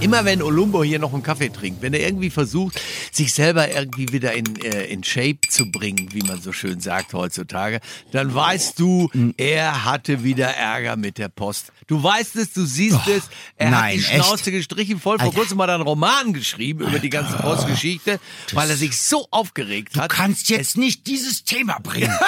Immer 0.00 0.24
wenn 0.24 0.42
Olumbo 0.42 0.84
hier 0.84 1.00
noch 1.00 1.12
einen 1.12 1.24
Kaffee 1.24 1.48
trinkt, 1.48 1.82
wenn 1.82 1.92
er 1.92 2.00
irgendwie 2.00 2.30
versucht, 2.30 2.80
sich 3.10 3.34
selber 3.34 3.68
irgendwie 3.68 4.06
wieder 4.12 4.32
in, 4.32 4.44
äh, 4.62 4.84
in 4.86 5.02
Shape 5.02 5.40
zu 5.48 5.70
bringen, 5.72 6.10
wie 6.12 6.22
man 6.22 6.40
so 6.40 6.52
schön 6.52 6.78
sagt 6.80 7.12
heutzutage, 7.14 7.80
dann 8.12 8.32
weißt 8.32 8.78
du, 8.78 9.10
er 9.36 9.84
hatte 9.84 10.22
wieder 10.22 10.46
Ärger 10.54 10.94
mit 10.96 11.18
der 11.18 11.28
Post. 11.28 11.72
Du 11.88 12.00
weißt 12.00 12.36
es, 12.36 12.52
du 12.52 12.64
siehst 12.64 12.96
Oh, 13.06 13.10
es. 13.10 13.24
Er 13.56 13.70
hat 13.72 13.80
nein, 13.80 13.96
die 13.96 14.02
Schnauze 14.04 14.34
echt? 14.50 14.52
gestrichen 14.58 15.00
voll. 15.00 15.18
Vor 15.18 15.26
Alter. 15.26 15.36
kurzem 15.36 15.60
hat 15.60 15.68
er 15.68 15.74
einen 15.74 15.82
Roman 15.84 16.32
geschrieben 16.32 16.86
über 16.86 17.00
die 17.00 17.10
ganze 17.10 17.36
Postgeschichte, 17.36 18.20
weil 18.52 18.70
er 18.70 18.76
sich 18.76 18.96
so 19.00 19.26
aufgeregt 19.32 19.96
Du 19.96 20.00
hat. 20.00 20.10
kannst 20.10 20.48
jetzt 20.48 20.76
nicht 20.78 21.06
dieses 21.08 21.42
Thema 21.44 21.78
bringen. 21.82 22.12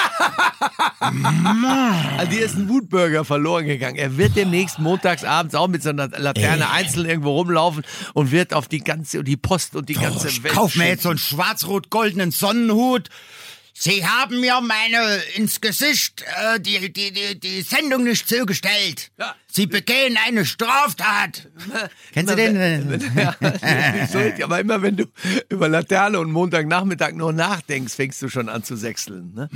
Also 0.99 2.31
dir 2.31 2.45
ist 2.45 2.55
ein 2.55 2.69
Wutbürger 2.69 3.25
verloren 3.25 3.65
gegangen. 3.65 3.95
Er 3.97 4.17
wird 4.17 4.35
demnächst 4.35 4.77
montags 4.79 5.23
abends 5.23 5.55
auch 5.55 5.67
mit 5.67 5.81
so 5.81 5.89
einer 5.89 6.07
Laterne 6.09 6.69
einzeln 6.69 7.07
irgendwo 7.09 7.31
rumlaufen 7.31 7.60
und 8.13 8.31
wird 8.31 8.53
auf 8.53 8.67
die 8.67 8.79
ganze, 8.79 9.19
und 9.19 9.27
die 9.27 9.37
Post 9.37 9.75
und 9.75 9.89
die 9.89 9.93
ganze 9.93 10.27
ich 10.27 10.43
Welt. 10.43 10.53
kauf 10.53 10.75
mir 10.75 10.87
jetzt 10.87 11.03
so 11.03 11.09
einen 11.09 11.17
schwarz-rot-goldenen 11.17 12.31
Sonnenhut. 12.31 13.09
Sie 13.73 14.05
haben 14.05 14.39
mir 14.41 14.61
meine 14.61 15.21
ins 15.35 15.59
Gesicht 15.59 16.23
äh, 16.43 16.59
die, 16.59 16.91
die, 16.91 17.11
die, 17.11 17.39
die 17.39 17.61
Sendung 17.61 18.03
nicht 18.03 18.27
zugestellt. 18.27 19.11
Ja. 19.17 19.33
Sie 19.47 19.65
begehen 19.65 20.17
eine 20.23 20.45
Straftat. 20.45 21.49
Kennst 22.13 22.31
du 22.31 22.35
den? 22.35 23.11
Ja, 23.15 23.35
nicht 24.21 24.43
aber 24.43 24.59
immer 24.59 24.81
wenn 24.81 24.97
du 24.97 25.05
über 25.49 25.67
Laterne 25.67 26.19
und 26.19 26.31
Montagnachmittag 26.31 27.13
nur 27.13 27.33
nachdenkst, 27.33 27.95
fängst 27.95 28.21
du 28.21 28.29
schon 28.29 28.49
an 28.49 28.63
zu 28.63 28.75
sechseln. 28.75 29.33
Ne? 29.33 29.49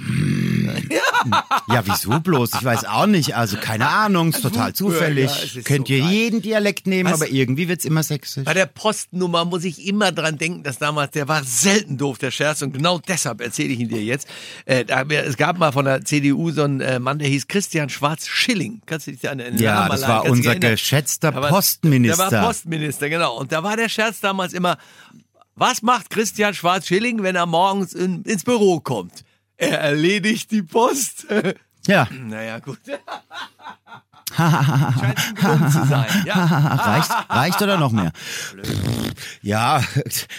Ja, 1.68 1.82
wieso 1.86 2.20
bloß? 2.20 2.52
Ich 2.56 2.64
weiß 2.64 2.86
auch 2.86 3.06
nicht. 3.08 3.36
Also 3.36 3.58
keine 3.58 3.88
Ahnung, 3.90 4.30
ist 4.30 4.42
total 4.42 4.74
zufällig. 4.74 5.30
Ja, 5.32 5.44
es 5.44 5.56
ist 5.56 5.66
Könnt 5.66 5.88
so 5.88 5.94
ihr 5.94 6.02
geil. 6.02 6.12
jeden 6.12 6.42
Dialekt 6.42 6.88
nehmen, 6.88 7.12
Was? 7.12 7.22
aber 7.22 7.30
irgendwie 7.32 7.68
wird's 7.68 7.86
immer 7.86 8.04
sächsisch. 8.04 8.44
Bei 8.46 8.54
der 8.54 8.66
Postnummer 8.66 9.46
muss 9.46 9.64
ich 9.64 9.86
immer 9.88 10.12
dran 10.12 10.38
denken, 10.38 10.64
dass 10.64 10.78
damals, 10.78 11.12
der 11.12 11.28
war 11.28 11.44
selten 11.44 11.98
doof, 11.98 12.18
der 12.18 12.32
Scherz. 12.32 12.62
Und 12.62 12.74
genau 12.74 13.00
deshalb 13.00 13.42
erzähle 13.42 13.70
ich 13.70 13.80
ihn 13.80 13.90
dir 13.90 14.04
jetzt. 14.04 14.28
Äh, 14.66 14.86
da, 14.86 15.02
es 15.04 15.38
gab 15.38 15.58
mal 15.58 15.72
von 15.72 15.86
der 15.86 16.04
CDU 16.04 16.52
so 16.52 16.64
einen 16.64 16.82
äh, 16.82 17.00
Mann, 17.00 17.20
der 17.20 17.28
hieß 17.28 17.48
Christian 17.48 17.90
Schwarz-Schilling. 17.90 18.82
Kannst 18.86 19.08
du 19.08 19.12
dich 19.12 19.30
an 19.30 19.38
den 19.40 19.58
Ja, 19.58 19.76
Namen 19.76 19.92
das 19.92 20.08
war 20.08 20.26
unser 20.26 20.56
geschätzter 20.56 21.30
Aber 21.36 21.50
Postminister. 21.50 22.30
Der 22.30 22.40
war 22.42 22.48
Postminister, 22.48 23.10
genau. 23.10 23.38
Und 23.40 23.52
da 23.52 23.64
war 23.64 23.78
der 23.78 23.90
Scherz 23.90 24.20
damals 24.20 24.54
immer, 24.54 24.78
was 25.56 25.82
macht 25.82 26.10
Christian 26.10 26.54
Schwarz-Schilling, 26.54 27.24
wenn 27.24 27.36
er 27.36 27.46
morgens 27.46 27.94
in, 27.94 28.24
ins 28.24 28.44
Büro 28.44 28.80
kommt? 28.80 29.24
Er 29.58 29.80
erledigt 29.80 30.52
die 30.52 30.64
Post. 30.64 31.28
Ja, 31.88 32.08
naja, 32.12 32.60
gut. 32.60 32.80
Scheint 34.36 35.18
ein 35.18 35.36
Grund 35.36 35.72
zu 35.72 35.86
sein. 35.86 36.24
Ja, 36.26 36.46
reicht, 36.86 37.12
reicht 37.30 37.62
oder 37.62 37.78
noch 37.78 37.92
mehr? 37.92 38.12
Ja. 39.42 39.82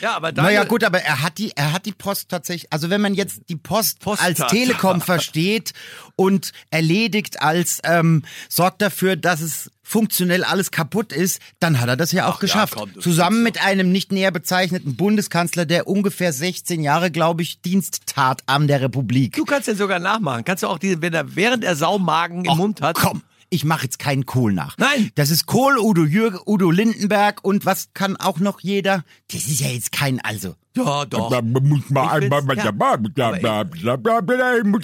Ja, 0.03 0.17
aber 0.17 0.33
Naja, 0.33 0.65
gut, 0.65 0.85
aber 0.85 1.01
er 1.01 1.23
hat 1.23 1.39
die, 1.39 1.53
er 1.57 1.73
hat 1.73 1.87
die 1.87 1.93
Post 1.93 2.29
tatsächlich, 2.29 2.73
also 2.73 2.91
wenn 2.91 3.01
man 3.01 3.15
jetzt 3.15 3.43
die 3.49 3.57
Post 3.57 4.01
Posttat. 4.01 4.41
als 4.41 4.51
Telekom 4.51 5.01
versteht 5.03 5.73
und 6.17 6.53
erledigt 6.71 7.43
als, 7.43 7.81
ähm, 7.85 8.23
sorgt 8.49 8.83
dafür, 8.83 9.17
dass 9.17 9.41
es 9.41 9.71
funktionell 9.83 10.43
alles 10.43 10.73
kaputt 10.73 11.13
ist, 11.13 11.41
dann 11.61 11.81
hat 11.81 11.89
er 11.89 11.97
das 11.97 12.11
ja 12.11 12.27
auch 12.27 12.31
Ach 12.31 12.35
ja, 12.37 12.41
geschafft. 12.41 12.75
komm, 12.75 12.93
du 12.93 13.01
Zusammen 13.01 13.45
mit 13.45 13.63
einem 13.65 13.93
nicht 13.93 14.11
näher 14.11 14.33
bezeichneten 14.33 14.97
Bundeskanzler, 14.97 15.65
der 15.65 15.87
ungefähr 15.87 16.33
16 16.33 16.83
Jahre, 16.83 17.13
glaube 17.13 17.43
ich, 17.43 17.61
Dienst 17.61 18.01
tat 18.07 18.43
an 18.47 18.67
der 18.67 18.81
Republik. 18.81 19.37
Du 19.37 19.45
kannst 19.45 19.69
den 19.69 19.77
sogar 19.77 20.01
nachmachen. 20.01 20.45
Kannst 20.45 20.65
du 20.65 20.67
auch 20.67 20.79
die, 20.81 21.01
wenn 21.01 21.15
er, 21.15 21.37
während 21.37 21.63
er 21.63 21.77
Saumagen 21.77 22.45
im 22.45 22.51
Och, 22.51 22.57
Mund 22.57 22.81
hat. 22.83 22.97
Komm, 22.97 23.23
ich 23.51 23.65
mache 23.65 23.85
jetzt 23.85 23.99
keinen 23.99 24.27
Kohl 24.27 24.53
nach. 24.53 24.77
Nein. 24.79 25.11
Das 25.15 25.31
ist 25.31 25.47
Kohl, 25.47 25.79
Udo 25.79 26.05
Jürg, 26.05 26.47
Udo 26.47 26.71
Lindenberg 26.71 27.45
und 27.45 27.65
was 27.67 27.89
kann 27.95 28.17
auch 28.17 28.39
noch 28.39 28.61
jeder? 28.61 29.05
Das 29.33 29.47
ist 29.47 29.61
ja 29.61 29.69
jetzt 29.69 29.93
kein, 29.93 30.21
also. 30.21 30.55
Ja, 30.77 31.05
doch. 31.07 31.31
Man 31.43 31.53
muss 31.69 31.89
mal 31.91 32.05
Ich 32.19 32.25
einmal 32.25 32.43
ja. 32.59 33.63
ich- 33.75 33.83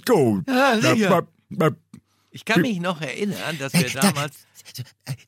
go. 0.07 0.41
Ja, 0.47 0.81
sicher. 0.81 1.27
Ich 2.35 2.45
kann 2.45 2.63
mich 2.63 2.81
noch 2.81 3.01
erinnern, 3.01 3.59
dass 3.59 3.73
wir 3.75 3.89
Da- 3.91 4.01
damals. 4.01 4.33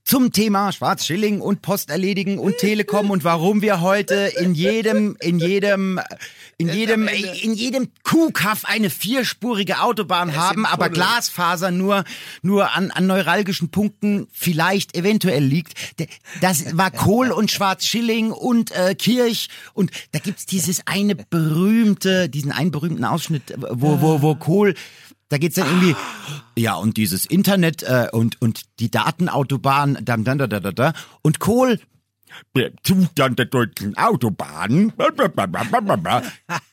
Zum 0.04 0.32
Thema 0.32 0.70
Schwarzschilling 0.70 1.40
und 1.40 1.60
Post 1.60 1.90
erledigen 1.90 2.38
und 2.38 2.56
Telekom 2.58 3.10
und 3.10 3.24
warum 3.24 3.62
wir 3.62 3.80
heute 3.80 4.32
in 4.38 4.54
jedem, 4.54 5.16
in 5.20 5.40
jedem, 5.40 6.00
in 6.56 6.68
jedem, 6.68 7.08
in 7.08 7.52
jedem 7.52 7.88
Kuhkaff 8.04 8.64
eine 8.64 8.90
vierspurige 8.90 9.80
Autobahn 9.80 10.36
haben, 10.36 10.64
aber. 10.64 10.88
Glasfaser 10.88 11.72
nur, 11.72 12.04
nur 12.42 12.72
an, 12.76 12.92
an 12.92 13.06
neuralgischen 13.08 13.70
Punkten 13.70 14.28
vielleicht 14.32 14.96
eventuell 14.96 15.42
liegt. 15.44 15.74
Das 16.40 16.76
war 16.78 16.92
Kohl 16.92 17.32
und 17.32 17.50
Schwarzschilling 17.50 18.30
und 18.30 18.70
äh, 18.70 18.94
Kirch 18.94 19.48
und 19.74 19.90
da 20.12 20.20
gibt's 20.20 20.46
dieses 20.46 20.86
eine 20.86 21.16
berühmte, 21.16 22.28
diesen 22.28 22.52
einen 22.52 22.70
berühmten 22.70 23.04
Ausschnitt, 23.04 23.52
wo, 23.58 24.00
wo, 24.00 24.22
wo 24.22 24.36
Kohl 24.36 24.74
da 25.28 25.38
geht's 25.38 25.56
dann 25.56 25.66
irgendwie, 25.66 25.96
ja, 26.56 26.74
und 26.74 26.96
dieses 26.96 27.26
Internet 27.26 27.82
äh, 27.82 28.08
und, 28.12 28.40
und 28.40 28.62
die 28.80 28.90
Datenautobahn, 28.90 29.98
da, 30.02 30.16
da, 30.16 30.34
da, 30.34 30.46
da, 30.46 30.60
da, 30.60 30.72
da. 30.72 30.92
Und 31.22 31.40
Kohl, 31.40 31.80
Der 32.56 32.72
Zustand 32.82 33.38
der 33.38 33.46
deutschen 33.46 33.96
Autobahnen. 33.96 34.92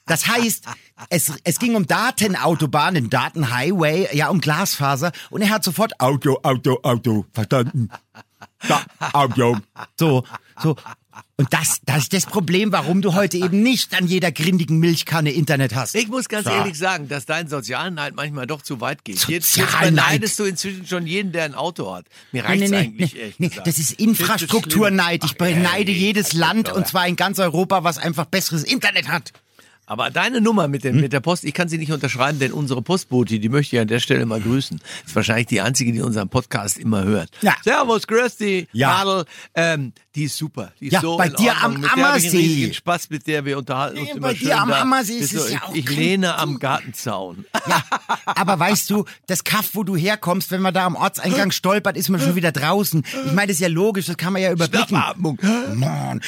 das 0.05 0.27
heißt, 0.27 0.65
es, 1.09 1.33
es 1.43 1.59
ging 1.59 1.75
um 1.75 1.85
Datenautobahnen, 1.87 3.09
Datenhighway, 3.09 4.15
ja, 4.15 4.29
um 4.29 4.41
Glasfaser. 4.41 5.11
Und 5.29 5.41
er 5.41 5.49
hat 5.49 5.63
sofort 5.63 5.99
Auto, 5.99 6.39
Auto, 6.43 6.79
Auto, 6.83 7.25
verstanden. 7.33 7.89
Da, 8.67 8.81
Auto. 9.13 9.57
so, 9.99 10.23
so. 10.61 10.75
Und 11.37 11.53
das, 11.53 11.79
das 11.85 12.03
ist 12.03 12.13
das 12.13 12.25
Problem, 12.25 12.71
warum 12.71 13.01
du 13.01 13.13
heute 13.13 13.37
eben 13.37 13.63
nicht 13.63 13.95
an 13.95 14.07
jeder 14.07 14.31
grindigen 14.31 14.79
Milchkanne 14.79 15.31
Internet 15.31 15.73
hast. 15.75 15.95
Ich 15.95 16.07
muss 16.07 16.29
ganz 16.29 16.45
So. 16.45 16.51
ehrlich 16.51 16.77
sagen, 16.77 17.07
dass 17.07 17.25
dein 17.25 17.47
Sozialneid 17.47 18.15
manchmal 18.15 18.47
doch 18.47 18.61
zu 18.61 18.79
weit 18.79 19.03
geht. 19.03 19.27
Jetzt, 19.27 19.57
jetzt 19.57 19.79
beneidest 19.79 20.37
du 20.39 20.43
inzwischen 20.43 20.85
schon 20.85 21.07
jeden, 21.07 21.31
der 21.31 21.45
ein 21.45 21.55
Auto 21.55 21.93
hat. 21.93 22.05
Mir 22.31 22.43
Nee, 22.43 22.47
reicht's 22.47 22.69
nee, 22.69 22.77
nee, 22.77 22.83
eigentlich, 22.83 23.13
nee, 23.13 23.19
ehrlich 23.19 23.35
nee, 23.39 23.51
das 23.65 23.79
ist 23.79 23.93
Infrastrukturneid. 23.93 25.23
Ich? 25.23 25.31
Ach, 25.31 25.37
beneide 25.37 25.91
ey, 25.91 25.97
jedes 25.97 26.33
Land 26.33 26.71
und 26.71 26.87
zwar 26.87 27.07
in 27.07 27.15
ganz 27.15 27.39
Europa, 27.39 27.83
was 27.83 27.97
einfach 27.97 28.25
besseres 28.25 28.63
Internet 28.63 29.07
hat. 29.07 29.33
Aber 29.91 30.09
deine 30.09 30.39
Nummer 30.39 30.69
mit, 30.69 30.83
Hm? 30.85 30.93
dem, 30.93 31.01
mit 31.01 31.11
der 31.11 31.19
Post, 31.19 31.43
ich 31.43 31.53
kann 31.53 31.67
sie 31.67 31.77
nicht 31.77 31.91
unterschreiben, 31.91 32.39
denn 32.39 32.53
unsere 32.53 32.81
Postbote, 32.81 33.39
die 33.39 33.49
möchte 33.49 33.75
ich 33.75 33.81
an 33.81 33.89
der 33.89 33.99
Stelle 33.99 34.25
mal 34.25 34.39
grüßen. 34.39 34.79
Ist 35.05 35.13
wahrscheinlich 35.17 35.47
die 35.47 35.59
einzige, 35.59 35.91
die 35.91 35.99
unseren 35.99 36.29
Podcast 36.29 36.77
immer 36.77 37.03
hört. 37.03 37.29
Ja. 37.41 37.55
Servus, 37.61 38.03
dich, 38.39 38.69
Ja. 38.71 38.87
Madel. 39.03 39.25
Ähm, 39.53 39.91
die 40.15 40.23
ist 40.23 40.37
super. 40.37 40.71
Die 40.79 40.85
ist 40.87 40.93
Ja, 40.93 41.01
so 41.01 41.17
bei 41.17 41.25
in 41.27 41.33
dir 41.35 41.49
Ordnung. 41.51 41.63
am 41.75 41.81
mit 41.81 41.83
ich 41.83 41.91
Ammersee. 41.91 42.37
riesigen 42.37 42.73
Spaß, 42.73 43.09
mit 43.09 43.27
der 43.27 43.43
wir 43.43 43.57
unterhalten 43.57 43.97
uns 43.99 44.07
Ja, 44.07 44.15
immer 44.15 44.27
bei 44.29 44.35
schön 44.35 44.47
dir 44.47 44.61
am 44.61 44.69
da. 44.69 44.81
Ammersee 44.81 45.17
ist 45.17 45.33
es 45.33 45.47
du- 45.47 45.51
ja 45.53 45.63
auch 45.63 45.75
Ich 45.75 45.85
kein 45.85 45.95
lehne 45.97 46.37
am 46.37 46.57
Gartenzaun. 46.59 47.43
Ja, 47.67 47.83
aber 48.25 48.57
weißt 48.59 48.89
du, 48.91 49.03
das 49.27 49.43
Kaff, 49.43 49.71
wo 49.73 49.83
du 49.83 49.97
herkommst, 49.97 50.51
wenn 50.51 50.61
man 50.61 50.73
da 50.73 50.85
am 50.85 50.95
Ortseingang 50.95 51.51
stolpert, 51.51 51.97
ist 51.97 52.07
man 52.07 52.21
schon 52.21 52.35
wieder 52.35 52.53
draußen. 52.53 53.03
Ich 53.25 53.31
meine, 53.33 53.47
das 53.47 53.55
ist 53.55 53.61
ja 53.61 53.67
logisch, 53.67 54.05
das 54.05 54.15
kann 54.15 54.31
man 54.31 54.41
ja 54.41 54.53
überblicken. 54.53 54.87
Schnappatmung. 54.87 55.37
Mann. 55.75 56.21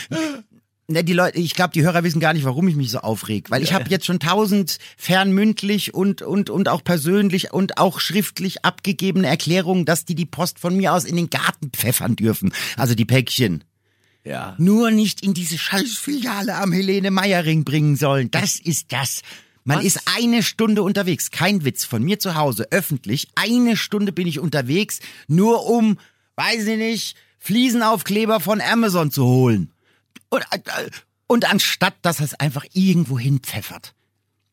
Ne, 0.87 1.03
die 1.03 1.13
Leute, 1.13 1.37
ich 1.39 1.53
glaube, 1.53 1.71
die 1.71 1.81
Hörer 1.81 2.03
wissen 2.03 2.19
gar 2.19 2.33
nicht, 2.33 2.43
warum 2.43 2.67
ich 2.67 2.75
mich 2.75 2.91
so 2.91 2.99
aufreg, 2.99 3.49
weil 3.49 3.63
ich 3.63 3.73
habe 3.73 3.89
jetzt 3.89 4.05
schon 4.05 4.19
tausend 4.19 4.79
fernmündlich 4.97 5.93
und 5.93 6.21
und 6.21 6.49
und 6.49 6.67
auch 6.67 6.83
persönlich 6.83 7.53
und 7.53 7.77
auch 7.77 8.01
schriftlich 8.01 8.65
abgegebene 8.65 9.27
Erklärungen, 9.27 9.85
dass 9.85 10.03
die 10.03 10.15
die 10.15 10.25
Post 10.25 10.59
von 10.59 10.75
mir 10.75 10.93
aus 10.93 11.05
in 11.05 11.15
den 11.15 11.29
Garten 11.29 11.69
pfeffern 11.71 12.17
dürfen, 12.17 12.53
also 12.75 12.95
die 12.95 13.05
Päckchen. 13.05 13.63
Ja. 14.25 14.55
Nur 14.57 14.91
nicht 14.91 15.21
in 15.23 15.33
diese 15.33 15.57
Scheißfiliale 15.57 16.55
am 16.55 16.73
Helene 16.73 17.11
Meyerring 17.11 17.63
bringen 17.63 17.95
sollen. 17.95 18.29
Das 18.31 18.59
ist 18.59 18.91
das. 18.91 19.21
Man 19.65 19.77
Was? 19.77 19.85
ist 19.85 20.01
eine 20.17 20.43
Stunde 20.43 20.83
unterwegs. 20.83 21.31
Kein 21.31 21.63
Witz. 21.63 21.85
Von 21.85 22.03
mir 22.03 22.19
zu 22.19 22.35
Hause, 22.35 22.67
öffentlich. 22.71 23.29
Eine 23.35 23.77
Stunde 23.77 24.11
bin 24.11 24.27
ich 24.27 24.39
unterwegs, 24.39 24.99
nur 25.27 25.65
um, 25.65 25.97
weiß 26.35 26.67
ich 26.67 26.77
nicht, 26.77 27.15
Fliesenaufkleber 27.39 28.39
von 28.39 28.61
Amazon 28.61 29.11
zu 29.11 29.25
holen. 29.25 29.72
Und, 30.33 30.45
äh, 30.51 30.89
und 31.27 31.45
anstatt, 31.45 31.93
dass 32.01 32.19
er 32.19 32.25
es 32.25 32.33
einfach 32.33 32.65
irgendwo 32.73 33.19
hinpfeffert. 33.19 33.93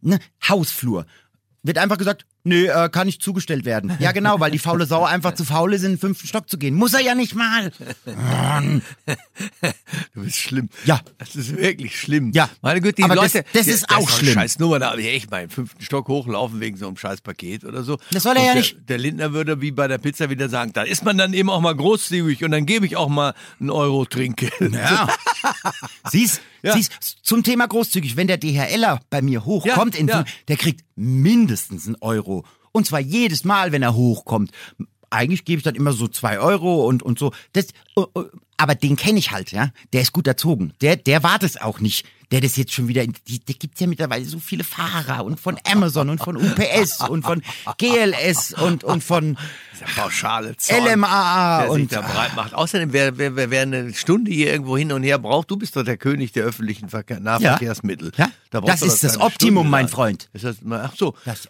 Ne? 0.03 0.19
Hausflur. 0.47 1.07
Wird 1.63 1.79
einfach 1.79 1.97
gesagt, 1.97 2.27
nee, 2.45 2.67
äh, 2.67 2.89
kann 2.91 3.07
nicht 3.07 3.23
zugestellt 3.23 3.65
werden. 3.65 3.97
Ja, 3.99 4.13
genau, 4.13 4.41
weil 4.41 4.51
die 4.51 4.59
faule 4.59 4.87
Sau 4.87 5.05
einfach 5.05 5.35
zu 5.35 5.45
faul 5.45 5.75
ist, 5.75 5.83
in 5.83 5.93
den 5.93 5.99
fünften 5.99 6.27
Stock 6.27 6.49
zu 6.49 6.59
gehen. 6.59 6.75
Muss 6.75 6.95
er 6.95 7.01
ja 7.01 7.15
nicht 7.15 7.35
mal. 7.35 7.73
Mann. 8.05 8.83
Du 10.15 10.23
bist 10.23 10.37
schlimm. 10.37 10.69
Ja. 10.85 11.01
Das 11.19 11.37
ist 11.37 11.57
wirklich 11.57 11.99
schlimm. 11.99 12.31
Ja. 12.35 12.49
Meine 12.63 12.81
Güte, 12.81 12.97
die 12.97 13.05
Aber 13.05 13.15
das- 13.17 13.35
Leute. 13.35 13.47
das 13.53 13.67
ist 13.67 13.89
der- 13.91 13.99
auch 13.99 14.09
eine 14.09 14.17
schlimm. 14.19 14.35
Scheiß 14.35 14.59
Nummer, 14.59 14.79
da 14.79 14.91
habe 14.91 15.01
ich 15.03 15.09
echt 15.09 15.31
mal 15.31 15.43
im 15.45 15.51
fünften 15.51 15.83
Stock 15.83 16.09
hochlaufen 16.09 16.61
wegen 16.61 16.77
so 16.77 16.87
einem 16.87 16.97
scheiß 16.97 17.21
Paket 17.21 17.65
oder 17.65 17.83
so. 17.83 17.99
Das 18.13 18.23
soll 18.23 18.37
er 18.37 18.41
Und 18.43 18.47
ja 18.47 18.53
der, 18.53 18.61
nicht. 18.63 18.77
Der 18.89 18.99
Lindner 18.99 19.33
würde 19.33 19.61
wie 19.61 19.71
bei 19.71 19.89
der 19.89 19.99
Pizza 19.99 20.31
wieder 20.31 20.49
sagen, 20.49 20.73
da 20.73 20.83
ist 20.83 21.05
man 21.05 21.17
dann 21.19 21.33
eben 21.35 21.51
auch 21.51 21.61
mal 21.61 21.75
großzügig 21.75 22.45
und 22.45 22.51
dann 22.53 22.67
gebe 22.67 22.87
ich 22.87 22.97
auch 22.97 23.09
mal 23.09 23.35
einen 23.61 23.71
Euro 23.71 24.05
Trinkgeld. 24.05 24.53
Ja. 24.73 25.09
Siehst, 26.11 26.41
Ja. 26.63 26.75
siehst, 26.75 26.93
zum 27.23 27.43
Thema 27.43 27.67
großzügig, 27.67 28.17
wenn 28.17 28.27
der 28.27 28.37
DHLer 28.39 29.01
bei 29.11 29.23
mir 29.23 29.45
hochkommt, 29.45 29.99
Ja, 29.99 30.05
ja. 30.07 30.25
der 30.49 30.57
kriegt 30.57 30.85
mindestens 30.97 31.87
einen 31.87 31.97
Euro 32.01 32.40
Und 32.73 32.87
zwar 32.87 33.01
jedes 33.01 33.45
Mal, 33.45 33.73
wenn 33.73 33.83
er 33.83 33.95
hochkommt. 33.95 34.51
Eigentlich 35.11 35.45
gebe 35.45 35.59
ich 35.59 35.65
dann 35.65 35.75
immer 35.75 35.93
so 35.93 36.07
zwei 36.07 36.39
Euro 36.39 36.87
und, 36.87 37.03
und 37.03 37.19
so. 37.19 37.33
Das, 37.53 37.67
äh, 37.97 38.03
äh, 38.15 38.25
aber 38.61 38.75
den 38.75 38.97
kenne 38.97 39.19
ich 39.19 39.31
halt, 39.31 39.53
ja. 39.53 39.71
Der 39.95 40.03
ist 40.03 40.13
gut 40.13 40.27
erzogen. 40.27 40.75
Der, 40.83 40.97
der 40.97 41.23
war 41.23 41.39
das 41.39 41.57
auch 41.57 41.81
nicht. 41.81 42.07
Der 42.31 42.41
das 42.41 42.57
jetzt 42.57 42.73
schon 42.73 42.87
wieder, 42.87 43.05
die, 43.05 43.45
da 43.45 43.53
gibt's 43.59 43.81
ja 43.81 43.89
mittlerweile 43.89 44.25
so 44.25 44.39
viele 44.39 44.63
Fahrer 44.63 45.25
und 45.25 45.41
von 45.41 45.59
Amazon 45.65 46.11
und 46.11 46.23
von 46.23 46.37
UPS 46.37 47.01
und 47.09 47.25
von 47.25 47.43
GLS 47.77 48.53
und, 48.53 48.85
und 48.85 49.03
von 49.03 49.37
pauschale 49.97 50.57
Zorn, 50.57 50.85
LMAA 50.85 51.59
der 51.63 51.73
sich 51.73 51.83
und 51.83 51.93
da 51.93 52.01
breit 52.03 52.37
macht. 52.37 52.55
Außerdem, 52.55 52.93
wer, 52.93 53.19
wer, 53.19 53.51
wer, 53.51 53.63
eine 53.63 53.93
Stunde 53.95 54.31
hier 54.31 54.53
irgendwo 54.53 54.77
hin 54.77 54.93
und 54.93 55.03
her 55.03 55.19
braucht, 55.19 55.51
du 55.51 55.57
bist 55.57 55.75
doch 55.75 55.83
der 55.83 55.97
König 55.97 56.31
der 56.31 56.45
öffentlichen 56.45 56.89
Verkehr, 56.89 57.19
Nahverkehrsmittel. 57.19 58.13
Ja. 58.17 58.31
Da 58.51 58.61
Das 58.61 58.83
ist 58.83 59.03
das 59.03 59.19
Optimum, 59.19 59.63
Stunde 59.65 59.71
mein. 59.71 59.89
Freund. 59.89 60.29
Ist 60.33 60.45
das, 60.45 60.57
ach 60.71 60.95
so, 60.97 61.15
Das, 61.25 61.49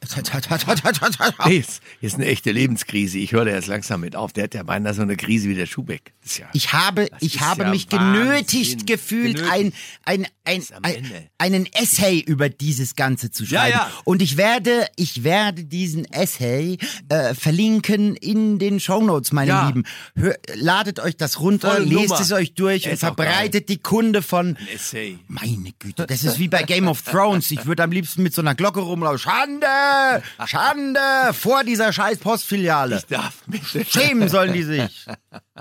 nee, 1.47 1.57
jetzt, 1.57 1.83
jetzt 2.01 2.15
eine 2.15 2.27
echte 2.27 2.53
Lebenskrise. 2.53 3.19
Ich 3.19 3.33
höre 3.33 3.45
da 3.45 3.53
jetzt 3.53 3.69
langsam 3.69 4.01
mit 4.01 4.17
auf. 4.17 4.33
Der 4.33 4.45
hat 4.45 4.55
ja 4.55 4.63
beinahe 4.63 4.95
so 4.95 5.03
eine 5.03 5.17
Krise 5.17 5.49
wie 5.49 5.55
der 5.55 5.67
Schubeck. 5.67 6.13
Ist 6.25 6.39
ja, 6.39 6.47
Ich 6.53 6.73
habe, 6.73 7.00
Das 7.09 7.23
ich 7.23 7.41
habe 7.41 7.63
ja 7.65 7.71
mich 7.71 7.91
Wahnsinn. 7.91 8.23
genötigt 8.25 8.87
gefühlt, 8.87 9.37
Genötigt. 9.37 9.53
ein, 9.53 9.73
ein, 10.05 10.27
ein, 10.45 10.65
ein, 10.83 11.07
einen 11.39 11.67
Essay 11.73 12.19
über 12.21 12.49
dieses 12.49 12.97
Ganze 12.97 13.31
zu 13.31 13.45
Ja, 13.45 13.61
schreiben. 13.61 13.73
ja. 13.73 13.91
Und 14.05 14.23
ich 14.23 14.37
werde, 14.37 14.87
ich 14.97 15.23
werde 15.25 15.65
diesen 15.65 16.05
Essay 16.13 16.79
äh, 17.09 17.35
verlinken 17.35 18.17
in 18.17 18.59
den 18.59 18.81
Shownotes, 18.81 19.33
meine 19.33 19.51
Ja. 19.51 19.67
Lieben. 19.69 19.85
Hör, 20.17 20.37
ladet 20.55 21.01
euch 21.01 21.17
das 21.17 21.41
runter, 21.41 21.73
Volle 21.73 21.85
lest 21.85 22.09
Nummer. 22.09 22.21
es 22.21 22.33
euch 22.33 22.55
durch 22.55 22.87
und 22.87 22.93
ist 22.93 23.05
auch 23.05 23.09
verbreitet 23.09 23.69
die 23.69 23.79
Kunde 23.79 24.23
von 24.23 24.57
ein 24.57 24.69
Essay. 24.75 25.19
meine 25.29 25.73
Güte, 25.79 26.07
das 26.07 26.25
ist 26.25 26.39
wie 26.39 26.49
bei 26.49 26.63
Game 26.63 26.89
of 26.89 27.03
Thrones. 27.03 27.51
Ich 27.51 27.65
würde 27.67 27.83
am 27.83 27.93
liebsten 27.93 28.23
mit 28.23 28.35
so 28.35 28.43
einer 28.43 28.55
Glocke 28.55 28.81
rumlaufen. 28.81 29.19
Schande! 29.19 30.23
Schande! 30.47 31.01
Vor 31.33 31.65
dieser 31.65 31.93
scheiß 31.93 32.19
Postfiliale. 32.19 32.99
Ich 32.99 33.07
darf 33.07 33.35
mich 33.47 33.63
Schämen 33.89 34.29
sollen 34.29 34.53
die 34.53 34.63
sich. 34.65 35.07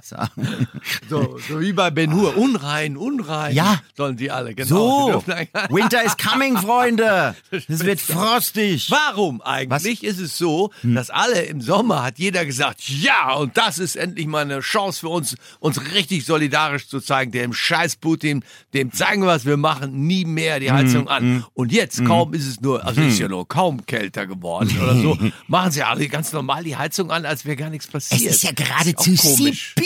So. 0.03 0.15
so, 1.09 1.37
so 1.47 1.59
wie 1.59 1.73
bei 1.73 1.89
Ben 1.91 2.13
Hur. 2.13 2.37
Unrein, 2.37 2.97
unrein. 2.97 3.53
Ja. 3.55 3.79
Sollen 3.95 4.17
die 4.17 4.31
alle, 4.31 4.53
genau. 4.55 5.21
So, 5.21 5.23
Winter 5.69 6.03
is 6.03 6.15
coming, 6.17 6.57
Freunde. 6.57 7.35
Es 7.67 7.83
wird 7.83 7.99
frostig. 7.99 8.89
Warum 8.89 9.41
eigentlich 9.41 10.03
ist 10.03 10.19
es 10.19 10.37
so, 10.37 10.71
Hm. 10.81 10.95
dass 10.95 11.09
alle 11.09 11.41
im 11.43 11.61
Sommer 11.61 12.03
hat 12.03 12.19
jeder 12.19 12.45
gesagt, 12.45 12.87
ja, 12.87 13.33
und 13.33 13.57
das 13.57 13.79
ist 13.79 13.95
endlich 13.95 14.27
mal 14.27 14.41
eine 14.43 14.59
Chance 14.61 15.01
für 15.01 15.09
uns, 15.09 15.35
uns 15.59 15.79
richtig 15.93 16.25
solidarisch 16.25 16.87
zu 16.87 16.99
zeigen. 16.99 17.31
Dem 17.31 17.53
Scheiß 17.53 17.95
Putin, 17.97 18.43
dem 18.73 18.91
zeigen 18.91 19.21
wir, 19.23 19.27
was 19.27 19.45
wir 19.45 19.57
machen, 19.57 20.05
nie 20.07 20.25
mehr 20.25 20.55
Hm, 20.55 20.61
die 20.61 20.71
Heizung 20.71 21.07
an. 21.07 21.45
Und 21.53 21.71
jetzt 21.71 22.03
kaum 22.05 22.33
ist 22.33 22.47
es 22.47 22.61
nur, 22.61 22.85
also 22.85 23.01
ist 23.01 23.19
ja 23.19 23.27
nur 23.27 23.47
kaum 23.47 23.85
kälter 23.85 24.27
geworden 24.27 24.75
oder 24.81 24.95
so, 24.95 25.17
machen 25.47 25.71
sie 25.71 25.83
alle 25.83 26.07
ganz 26.07 26.31
normal 26.33 26.63
die 26.63 26.75
Heizung 26.77 27.11
an, 27.11 27.25
als 27.25 27.45
wäre 27.45 27.55
gar 27.55 27.69
nichts 27.69 27.85
Es 27.87 27.91
passiert. 27.91 28.31
ist 28.31 28.43
ja 28.43 28.51
geradezu 28.51 29.11
auch 29.11 29.37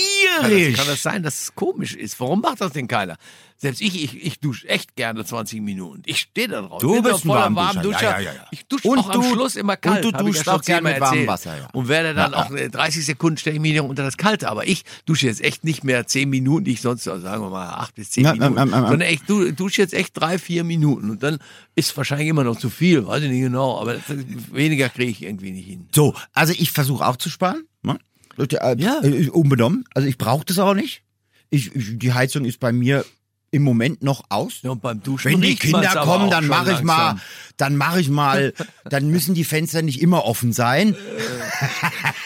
komisch. 0.04 0.40
Kann 0.40 0.52
das, 0.52 0.76
kann 0.78 0.88
das 0.88 1.04
sein, 1.04 1.24
dass 1.24 1.42
es 1.44 1.56
komisch 1.56 1.96
ist? 1.96 2.20
Warum 2.20 2.42
macht 2.42 2.62
das 2.62 2.72
denn 2.74 2.88
keiner? 2.88 3.18
Selbst 3.58 3.80
ich, 3.82 4.04
ich, 4.04 4.26
ich 4.26 4.40
dusche 4.42 4.68
echt 4.68 4.98
gerne 4.98 5.24
20 5.24 5.62
Minuten. 5.62 6.02
Ich 6.06 6.20
stehe 6.20 6.50
da 6.50 6.64
drauf. 6.64 6.82
Du 6.82 7.02
bist 7.02 7.24
ein 7.24 7.30
Warmduscher. 7.30 7.76
Warmduscher. 7.76 8.02
Ja, 8.02 8.20
ja, 8.20 8.34
ja. 8.34 8.48
Ich 8.52 8.66
dusche 8.66 8.90
auch 8.90 9.10
am 9.10 9.22
du- 9.22 9.34
Schluss 9.34 9.56
immer 9.56 9.78
kalt. 9.78 10.06
und 10.06 10.20
du 10.20 10.28
ich 10.28 10.34
duschst 10.34 10.50
auch 10.50 10.62
gern 10.62 10.78
zehnmal 10.80 10.94
mit 10.94 11.02
warmem. 11.02 11.28
Wasser, 11.28 11.58
ja. 11.58 11.70
Und 11.72 11.88
werde 11.88 12.14
dann 12.14 12.34
auch 12.34 12.52
äh, 12.52 12.70
30 12.70 13.06
Sekunden 13.06 13.38
stelle 13.38 13.56
ich 13.56 13.62
mich 13.62 13.80
unter 13.80 14.04
das 14.04 14.18
Kalte. 14.18 14.50
Aber 14.50 14.68
ich 14.68 14.84
dusche 15.06 15.28
jetzt 15.28 15.42
echt 15.42 15.64
nicht 15.64 15.86
mehr 15.86 16.06
10 16.06 16.30
Minuten, 16.30 16.66
die 16.66 16.74
ich 16.74 16.82
sonst, 16.82 17.08
also 17.08 17.22
sagen 17.22 17.42
wir 17.42 17.50
mal 17.52 17.70
8 17.70 17.96
bis 17.96 18.12
10 18.12 18.26
Ja, 18.26 18.34
Minuten, 18.34 18.58
ähm, 18.58 18.68
ähm, 18.68 18.74
ähm. 18.74 18.88
sondern 18.90 19.18
du 19.28 19.52
dusche 19.54 19.82
jetzt 19.82 19.94
echt 19.94 20.20
3, 20.20 20.40
4 20.40 20.66
Minuten. 20.66 21.10
Und 21.10 21.24
dann 21.24 21.38
ist 21.76 21.96
wahrscheinlich 21.96 22.28
immer 22.28 22.44
noch 22.44 22.58
zu 22.58 22.70
viel, 22.70 23.08
weiß 23.08 23.24
ich 23.24 23.30
nicht 23.30 23.42
genau. 23.44 23.80
Aber 23.80 23.94
das, 23.94 24.04
weniger 24.52 24.90
kriege 24.90 25.12
ich 25.12 25.24
irgendwie 25.24 25.52
nicht 25.52 25.68
hin. 25.68 25.88
So, 25.96 26.14
also 26.34 26.52
ich 26.58 26.72
versuche 26.74 27.06
auch 27.06 27.16
zu 27.16 27.30
sparen. 27.30 27.64
Ne? 27.82 27.98
Äh, 28.38 28.76
Ja. 28.78 29.02
äh, 29.04 29.30
Unbenommen. 29.30 29.86
Also 29.94 30.08
ich 30.08 30.18
brauche 30.18 30.46
das 30.46 30.60
auch 30.60 30.74
nicht. 30.74 31.04
Ich, 31.50 31.76
ich, 31.76 31.98
die 32.00 32.14
Heizung 32.14 32.46
ist 32.46 32.60
bei 32.60 32.72
mir 32.72 33.06
im 33.54 33.62
Moment 33.62 34.02
noch 34.02 34.24
aus. 34.30 34.62
Ja, 34.64 34.74
beim 34.74 35.04
Duschen 35.04 35.32
Wenn 35.32 35.42
die 35.42 35.56
Kinder 35.56 35.90
kommen, 36.04 36.32
dann 36.32 36.48
mache 36.48 36.74
ich 36.74 36.82
mal, 36.82 37.18
dann 37.58 37.78
mache 37.78 38.02
ich 38.02 38.10
mal, 38.10 38.52
dann 38.90 39.10
müssen 39.10 39.36
die 39.36 39.44
Fenster 39.44 39.84
nicht 39.84 40.02
immer 40.02 40.26
offen 40.26 40.54
sein. 40.54 40.96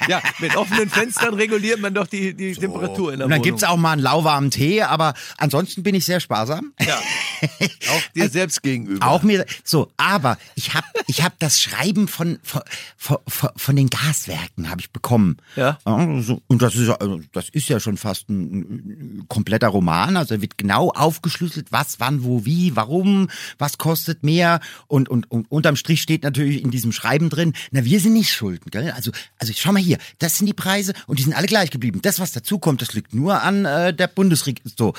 Ja, 0.07 0.21
mit 0.39 0.55
offenen 0.55 0.89
Fenstern 0.89 1.33
reguliert 1.33 1.81
man 1.81 1.93
doch 1.93 2.07
die, 2.07 2.33
die 2.33 2.53
Temperatur 2.53 3.11
in 3.11 3.19
der 3.19 3.25
Und 3.25 3.31
dann 3.31 3.39
Wohnung. 3.39 3.43
gibt's 3.43 3.65
auch 3.65 3.75
mal 3.75 3.91
einen 3.91 4.01
lauwarmen 4.01 4.51
Tee, 4.51 4.81
aber 4.83 5.15
ansonsten 5.37 5.83
bin 5.83 5.95
ich 5.95 6.05
sehr 6.05 6.21
sparsam. 6.21 6.71
Ja. 6.79 6.97
Auch 7.89 8.01
dir 8.15 8.29
selbst 8.29 8.63
gegenüber. 8.63 9.05
Auch 9.05 9.21
mir 9.21 9.45
so, 9.63 9.91
aber 9.97 10.37
ich 10.55 10.73
habe 10.73 10.87
ich 11.07 11.23
hab 11.23 11.37
das 11.39 11.61
Schreiben 11.61 12.07
von 12.07 12.39
von, 12.41 12.61
von, 12.95 13.49
von 13.55 13.75
den 13.75 13.89
Gaswerken 13.89 14.69
habe 14.69 14.81
ich 14.81 14.91
bekommen. 14.91 15.37
Ja. 15.55 15.77
so, 15.85 16.41
und 16.47 16.61
das 16.61 16.75
ist 16.75 16.89
also, 16.89 17.19
das 17.33 17.49
ist 17.49 17.69
ja 17.69 17.79
schon 17.79 17.97
fast 17.97 18.29
ein, 18.29 19.25
kompletter 19.27 19.67
Roman, 19.67 20.17
also 20.17 20.41
wird 20.41 20.57
genau 20.57 20.91
aufgeschlüsselt, 21.17 21.71
was 21.71 21.99
wann 21.99 22.23
wo 22.23 22.45
wie, 22.45 22.75
warum, 22.75 23.29
was 23.57 23.77
kostet 23.77 24.23
mehr 24.23 24.59
und 24.87 25.09
und, 25.09 25.29
und 25.31 25.49
unterm 25.51 25.75
Strich 25.75 26.01
steht 26.01 26.23
natürlich 26.23 26.63
in 26.63 26.71
diesem 26.71 26.91
Schreiben 26.91 27.29
drin, 27.29 27.53
na 27.71 27.83
wir 27.83 27.99
sind 27.99 28.13
nicht 28.13 28.31
schuld, 28.31 28.61
gell? 28.71 28.91
Also 28.91 29.11
also 29.39 29.53
schau 29.55 29.71
mal 29.71 29.81
hier, 29.81 29.97
das 30.19 30.37
sind 30.37 30.45
die 30.45 30.53
Preise 30.53 30.93
und 31.07 31.19
die 31.19 31.23
sind 31.23 31.33
alle 31.33 31.47
gleich 31.47 31.71
geblieben. 31.71 32.01
Das 32.01 32.19
was 32.19 32.31
dazu 32.31 32.59
kommt, 32.59 32.81
das 32.81 32.93
liegt 32.93 33.13
nur 33.13 33.41
an 33.41 33.65
äh, 33.65 33.93
der 33.93 34.07
Bundesregierung. 34.07 34.71
So. 34.77 34.93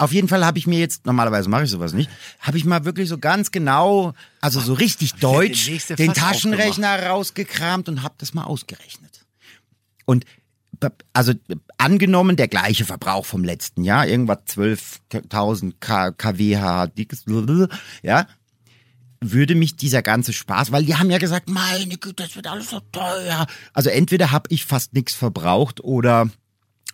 Auf 0.00 0.12
jeden 0.12 0.28
Fall 0.28 0.44
habe 0.46 0.58
ich 0.58 0.68
mir 0.68 0.78
jetzt, 0.78 1.06
normalerweise 1.06 1.48
mache 1.48 1.64
ich 1.64 1.70
sowas 1.70 1.92
nicht, 1.92 2.08
habe 2.38 2.56
ich 2.56 2.64
mal 2.64 2.84
wirklich 2.84 3.08
so 3.08 3.18
ganz 3.18 3.50
genau, 3.50 4.14
also 4.40 4.60
so 4.60 4.74
richtig 4.74 5.14
deutsch, 5.14 5.68
den 5.98 6.14
Taschenrechner 6.14 7.06
rausgekramt 7.06 7.88
und 7.88 8.04
habe 8.04 8.14
das 8.18 8.32
mal 8.32 8.44
ausgerechnet. 8.44 9.26
Und 10.04 10.24
also 11.12 11.32
angenommen 11.76 12.36
der 12.36 12.48
gleiche 12.48 12.84
Verbrauch 12.84 13.26
vom 13.26 13.44
letzten 13.44 13.84
Jahr, 13.84 14.06
irgendwas 14.06 14.38
12.000 14.48 15.74
K- 15.80 16.12
kWh, 16.12 16.88
dickes, 16.96 17.24
ja, 18.02 18.26
würde 19.20 19.54
mich 19.54 19.76
dieser 19.76 20.02
ganze 20.02 20.32
Spaß, 20.32 20.70
weil 20.72 20.84
die 20.84 20.96
haben 20.96 21.10
ja 21.10 21.18
gesagt, 21.18 21.48
meine 21.48 21.96
Güte, 21.98 22.22
das 22.22 22.36
wird 22.36 22.46
alles 22.46 22.70
so 22.70 22.80
teuer. 22.92 23.46
Also 23.72 23.90
entweder 23.90 24.30
habe 24.30 24.48
ich 24.50 24.64
fast 24.64 24.94
nichts 24.94 25.14
verbraucht 25.14 25.80
oder 25.82 26.30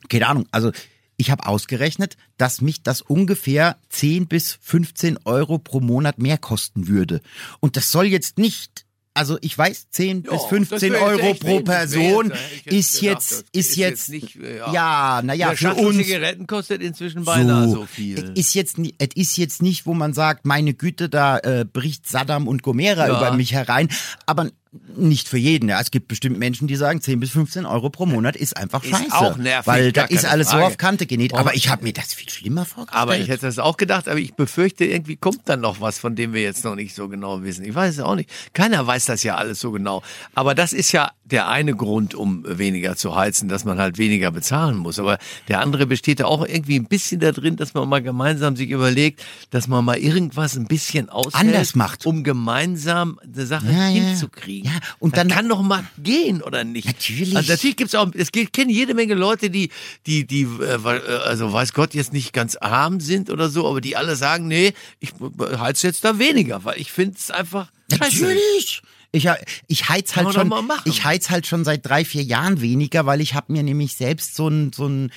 keine 0.09 0.29
Ahnung, 0.29 0.47
also 0.51 0.73
ich 1.17 1.31
habe 1.31 1.47
ausgerechnet, 1.47 2.17
dass 2.39 2.61
mich 2.61 2.83
das 2.83 3.01
ungefähr 3.01 3.77
10 3.91 4.27
bis 4.27 4.59
15 4.61 5.19
Euro 5.25 5.59
pro 5.59 5.81
Monat 5.81 6.19
mehr 6.19 6.39
kosten 6.39 6.89
würde. 6.89 7.21
Und 7.61 7.77
das 7.77 7.93
soll 7.93 8.07
jetzt 8.07 8.39
nicht, 8.39 8.85
also 9.15 9.39
ich 9.41 9.57
weiß, 9.57 9.91
10 9.91 10.23
bis 10.23 10.33
das 10.33 10.45
15 10.47 10.93
wär 10.93 10.99
jetzt 10.99 11.03
Euro 11.23 11.35
pro. 11.35 11.61
Person 11.61 12.33
ist 12.65 13.01
jetzt, 13.01 13.45
ist 13.53 13.77
jetzt, 13.77 14.09
nicht, 14.11 14.37
äh, 14.37 14.59
ja, 14.59 15.23
naja, 15.25 15.49
Der 15.51 15.57
für 15.57 15.75
uns. 15.75 15.97
Zigaretten 15.99 16.47
kostet 16.49 16.83
inzwischen 16.83 17.25
beinahe 17.25 17.69
so, 17.71 17.87
viel. 17.87 18.33
Es 18.35 18.49
ist 18.49 18.55
jetzt, 18.55 18.77
es 18.99 19.09
ist 19.15 19.37
jetzt 19.37 19.63
nicht, 19.63 19.87
wo 19.87 19.95
man 19.95 20.13
sagt, 20.15 20.45
meine 20.47 20.75
Güte, 20.75 21.09
da 21.09 21.39
äh, 21.39 21.65
bricht 21.65 22.09
Saddam 22.09 22.49
und 22.49 22.63
Gomera 22.63 23.07
Ja. 23.07 23.17
über 23.17 23.37
mich 23.37 23.53
herein, 23.53 23.89
aber 24.27 24.51
nicht 24.97 25.29
für 25.29 25.39
jeden. 25.39 25.69
Ja. 25.69 25.81
Es 25.81 25.91
gibt 25.91 26.09
bestimmt 26.09 26.39
Menschen, 26.39 26.67
die 26.69 26.77
sagen, 26.77 27.01
10 27.01 27.21
bis 27.21 27.31
15 27.31 27.67
Euro 27.67 27.91
pro 27.91 28.07
Monat 28.07 28.37
ist 28.37 28.57
einfach 28.57 28.83
Ist 28.85 28.91
scheiße. 28.91 29.13
auch 29.13 29.37
nervig, 29.37 29.67
weil 29.67 29.93
da 29.93 30.05
ist 30.05 30.25
alles 30.25 30.49
so 30.49 30.53
Frage. 30.55 30.67
auf 30.67 30.77
Kante 30.79 31.07
genäht. 31.07 31.33
Aber- 31.33 31.41
Aber 31.41 31.55
ich 31.55 31.69
habe 31.69 31.85
mir 31.85 31.93
das 31.93 32.15
viel 32.15 32.29
schlimmer 32.29 32.65
vorgestellt. 32.65 33.03
Aber 33.03 33.17
ich 33.19 33.29
hätte 33.29 33.47
das 33.47 33.59
auch 33.59 33.77
gedacht, 33.77 34.09
aber 34.09 34.19
ich 34.19 34.35
befürchte, 34.35 34.85
irgendwie 34.85 35.17
kommt 35.17 35.41
dann 35.49 35.61
noch 35.61 35.81
was, 35.81 35.99
von 35.99 36.17
dem 36.17 36.33
wir 36.33 36.43
jetzt 36.43 36.65
noch 36.65 36.75
nicht 36.75 36.95
so 36.95 37.09
genau 37.09 37.43
wissen. 37.43 37.65
Ich 37.65 37.75
weiß 37.75 37.95
es 37.95 38.01
auch 38.01 38.15
nicht. 38.15 38.31
Keiner 38.53 38.87
weiß 38.87 39.05
das 39.07 39.23
ja 39.23 39.37
alles 39.37 39.61
so 39.61 39.71
genau. 39.73 40.03
Aber 40.35 40.55
das 40.55 40.73
ist 40.73 40.93
ja 40.93 41.11
der 41.27 41.49
eine 41.49 41.75
Grund, 41.75 42.15
um 42.15 42.45
weniger 42.47 42.97
zu 42.97 43.17
heizen, 43.17 43.49
dass 43.49 43.65
man 43.65 43.79
halt 43.79 43.97
weniger 43.97 44.31
bezahlen 44.31 44.77
muss. 44.77 44.99
Aber 44.99 45.19
der 45.49 45.61
andere 45.61 45.87
besteht 45.87 46.21
ja 46.21 46.27
auch 46.27 46.47
irgendwie 46.47 46.77
ein 46.79 46.85
bisschen 46.85 47.19
da 47.21 47.33
drin, 47.33 47.57
dass 47.57 47.73
man 47.73 47.89
mal 47.89 48.03
gemeinsam 48.03 48.57
sich 48.57 48.69
überlegt, 48.69 49.25
dass 49.51 49.67
man 49.67 49.85
mal 49.87 49.97
irgendwas 49.97 50.55
ein 50.55 50.67
bisschen 50.67 51.09
aushält, 51.09 51.35
Anders 51.35 51.75
macht. 51.75 52.05
um 52.05 52.25
gemeinsam 52.25 53.19
eine 53.23 53.47
Sache 53.47 53.67
Ja, 53.73 53.87
hinzukriegen. 53.87 54.71
Ja, 54.71 54.79
und 54.99 55.13
das 55.17 55.21
dann- 55.23 55.29
kann 55.29 55.49
doch 55.49 55.63
mal 55.63 55.85
gehen, 55.99 56.43
oder 56.43 56.63
nicht? 56.63 56.87
Natürlich. 56.87 57.35
Also 57.35 57.53
natürlich 57.53 57.77
gibt's 57.77 57.95
auch, 57.95 58.11
es 58.15 58.31
gibt, 58.31 58.53
kennen 58.53 58.71
jede 58.71 58.93
Menge 58.93 59.15
Leute, 59.15 59.49
die, 59.49 59.71
die, 60.07 60.27
die, 60.27 60.43
äh, 60.61 60.75
äh, 60.75 61.19
also 61.25 61.51
weiß 61.53 61.73
Gott, 61.73 61.95
jetzt 61.95 62.13
nicht 62.13 62.35
ganz 62.35 62.57
arm 62.57 63.01
sind 63.01 63.31
oder 63.31 63.49
so, 63.49 63.67
aber 63.67 63.81
die 63.81 63.97
alle 63.97 64.17
sagen, 64.17 64.47
nee, 64.47 64.75
ich 65.01 65.13
heiz 65.59 65.81
jetzt 65.83 66.05
da 66.05 66.19
weniger, 66.19 66.65
weil 66.65 66.79
ich 66.79 66.93
finde 66.93 67.17
es 67.19 67.31
einfach 67.31 67.69
scheiße. 67.91 68.27
Ich, 69.15 69.29
ich 69.69 69.89
heiz 69.89 70.17
halt 70.17 70.35
schon, 70.35 70.53
ich 70.85 71.05
heiz 71.05 71.31
halt 71.31 71.47
schon 71.47 71.65
seit 71.65 71.87
drei, 71.87 72.05
vier 72.05 72.25
Jahren 72.25 72.61
weniger, 72.61 73.07
weil 73.07 73.21
ich 73.21 73.35
habe 73.35 73.53
mir 73.53 73.63
nämlich 73.63 73.95
selbst 73.95 74.35
so 74.35 74.49
ein, 74.49 74.73
so 74.73 74.89
ein 74.89 75.13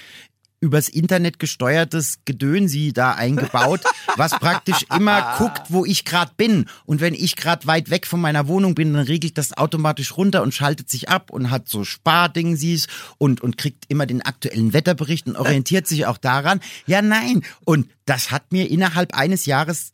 übers 0.59 0.87
Internet 0.89 1.39
gesteuertes 1.39 2.19
Gedönsi 2.25 2.91
da 2.93 3.13
eingebaut, 3.13 3.81
was 4.15 4.31
praktisch 4.31 4.85
immer 4.95 5.37
guckt, 5.37 5.63
wo 5.69 5.83
ich 5.83 6.05
gerade 6.05 6.31
bin. 6.37 6.65
Und 6.85 7.01
wenn 7.01 7.15
ich 7.15 7.35
gerade 7.35 7.65
weit 7.65 7.89
weg 7.89 8.07
von 8.07 8.21
meiner 8.21 8.47
Wohnung 8.47 8.75
bin, 8.75 8.93
dann 8.93 9.05
regelt 9.05 9.37
das 9.37 9.57
automatisch 9.57 10.15
runter 10.15 10.43
und 10.43 10.53
schaltet 10.53 10.89
sich 10.89 11.09
ab 11.09 11.31
und 11.31 11.49
hat 11.51 11.67
so 11.67 11.83
Spardingsies 11.83 12.87
und, 13.17 13.41
und 13.41 13.57
kriegt 13.57 13.85
immer 13.87 14.05
den 14.05 14.23
aktuellen 14.23 14.73
Wetterbericht 14.73 15.27
und 15.27 15.37
orientiert 15.37 15.87
sich 15.87 16.05
auch 16.05 16.17
daran. 16.17 16.59
Ja, 16.85 17.01
nein. 17.01 17.43
Und 17.65 17.89
das 18.05 18.31
hat 18.31 18.51
mir 18.51 18.69
innerhalb 18.69 19.15
eines 19.15 19.45
Jahres 19.45 19.93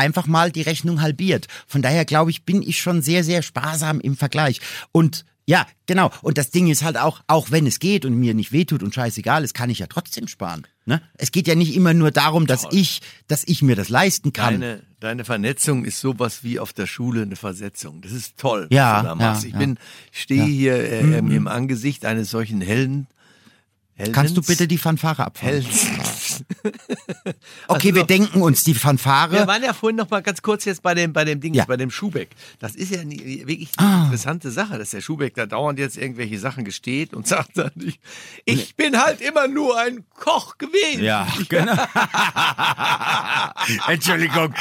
einfach 0.00 0.26
mal 0.26 0.50
die 0.50 0.62
Rechnung 0.62 1.00
halbiert. 1.00 1.46
Von 1.68 1.82
daher 1.82 2.04
glaube 2.04 2.30
ich, 2.30 2.44
bin 2.44 2.62
ich 2.62 2.80
schon 2.80 3.02
sehr, 3.02 3.22
sehr 3.22 3.42
sparsam 3.42 4.00
im 4.00 4.16
Vergleich. 4.16 4.60
Und 4.92 5.24
ja, 5.46 5.66
genau. 5.86 6.12
Und 6.22 6.38
das 6.38 6.50
Ding 6.50 6.68
ist 6.68 6.84
halt 6.84 6.96
auch, 6.96 7.22
auch 7.26 7.50
wenn 7.50 7.66
es 7.66 7.80
geht 7.80 8.04
und 8.04 8.14
mir 8.14 8.34
nicht 8.34 8.52
wehtut 8.52 8.84
und 8.84 8.94
scheißegal 8.94 9.42
ist, 9.42 9.52
kann 9.52 9.68
ich 9.68 9.80
ja 9.80 9.86
trotzdem 9.88 10.28
sparen. 10.28 10.64
Ne? 10.86 11.02
Es 11.14 11.32
geht 11.32 11.48
ja 11.48 11.56
nicht 11.56 11.74
immer 11.74 11.92
nur 11.92 12.12
darum, 12.12 12.46
dass 12.46 12.68
ich, 12.70 13.00
dass 13.26 13.42
ich 13.46 13.60
mir 13.60 13.74
das 13.74 13.88
leisten 13.88 14.32
kann. 14.32 14.60
Deine, 14.60 14.82
deine 15.00 15.24
Vernetzung 15.24 15.84
ist 15.84 15.98
sowas 15.98 16.44
wie 16.44 16.60
auf 16.60 16.72
der 16.72 16.86
Schule 16.86 17.22
eine 17.22 17.34
Versetzung. 17.34 18.00
Das 18.00 18.12
ist 18.12 18.36
toll, 18.36 18.68
Ja, 18.70 18.92
was 18.92 19.02
du 19.02 19.08
da 19.08 19.14
machst. 19.16 19.42
ja, 19.42 19.48
ich 19.48 19.52
ja. 19.54 19.58
bin, 19.58 19.78
stehe 20.12 20.44
hier 20.44 20.74
äh, 20.74 21.18
ähm, 21.18 21.30
im 21.32 21.48
Angesicht 21.48 22.04
eines 22.04 22.30
solchen 22.30 22.60
Helden. 22.60 23.08
Heldens, 23.94 24.14
Kannst 24.14 24.36
du 24.36 24.42
bitte 24.42 24.68
die 24.68 24.78
Fanfare 24.78 25.26
abfahren? 25.26 25.52
Heldens. 25.62 26.29
Okay, 27.68 27.94
wir 27.94 28.04
denken 28.04 28.42
uns 28.42 28.64
die 28.64 28.74
Fanfare. 28.74 29.32
Wir 29.32 29.46
waren 29.46 29.62
ja 29.62 29.72
vorhin 29.72 29.96
noch 29.96 30.10
mal 30.10 30.22
ganz 30.22 30.42
kurz 30.42 30.64
jetzt 30.64 30.82
bei 30.82 30.94
dem, 30.94 31.12
bei 31.12 31.24
dem 31.24 31.40
Ding, 31.40 31.54
Ja. 31.54 31.64
bei 31.66 31.76
dem 31.76 31.90
Schubeck. 31.90 32.30
Das 32.58 32.74
ist 32.74 32.92
ja 32.94 33.04
nie, 33.04 33.44
wirklich 33.46 33.70
eine 33.76 34.04
interessante 34.04 34.50
Sache, 34.50 34.78
dass 34.78 34.90
der 34.90 35.00
Schubeck 35.00 35.34
da 35.34 35.46
dauernd 35.46 35.78
jetzt 35.78 35.96
irgendwelche 35.96 36.38
Sachen 36.38 36.64
gesteht 36.64 37.14
und 37.14 37.26
sagt 37.28 37.56
dann, 37.58 37.70
ich, 37.76 38.00
ich 38.44 38.74
bin 38.76 38.98
halt 39.00 39.20
immer 39.20 39.46
nur 39.48 39.78
ein 39.78 40.04
Koch 40.14 40.58
gewesen. 40.58 41.02
Ja, 41.04 41.26
genau. 41.48 41.74
Entschuldigung. 43.88 44.54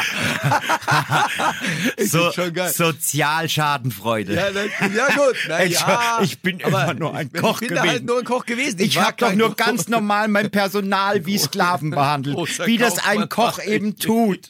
So. 2.05 2.31
Sozialschadenfreude. 2.31 4.35
Ja, 4.35 4.51
dann, 4.51 4.69
ja 4.95 5.07
gut. 5.07 5.35
Na, 5.47 5.63
Ich- 5.63 5.79
ja, 5.79 6.19
ich 6.21 6.39
bin 6.41 6.63
aber 6.63 6.83
immer 6.83 6.93
nur 6.93 7.15
ein 7.15 7.29
ich, 7.33 7.41
Koch 7.41 7.61
Ich 7.61 7.69
bin 7.69 7.79
halt 7.79 7.89
gewesen. 7.89 8.05
nur 8.05 8.19
ein 8.19 8.25
Koch 8.25 8.45
gewesen. 8.45 8.79
Ich 8.79 8.95
war 8.95 9.05
habe 9.07 9.15
doch 9.17 9.33
nur 9.33 9.55
ganz 9.55 9.87
normal 9.87 10.27
mein 10.27 10.49
Personal 10.51 11.25
wie 11.25 11.37
Sklaven 11.37 11.68
behandelt, 11.91 12.35
Großer 12.35 12.65
wie 12.67 12.77
das 12.77 12.95
Kaufmann. 12.97 13.23
ein 13.23 13.29
Koch 13.29 13.59
eben 13.63 13.95
tut. 13.97 14.49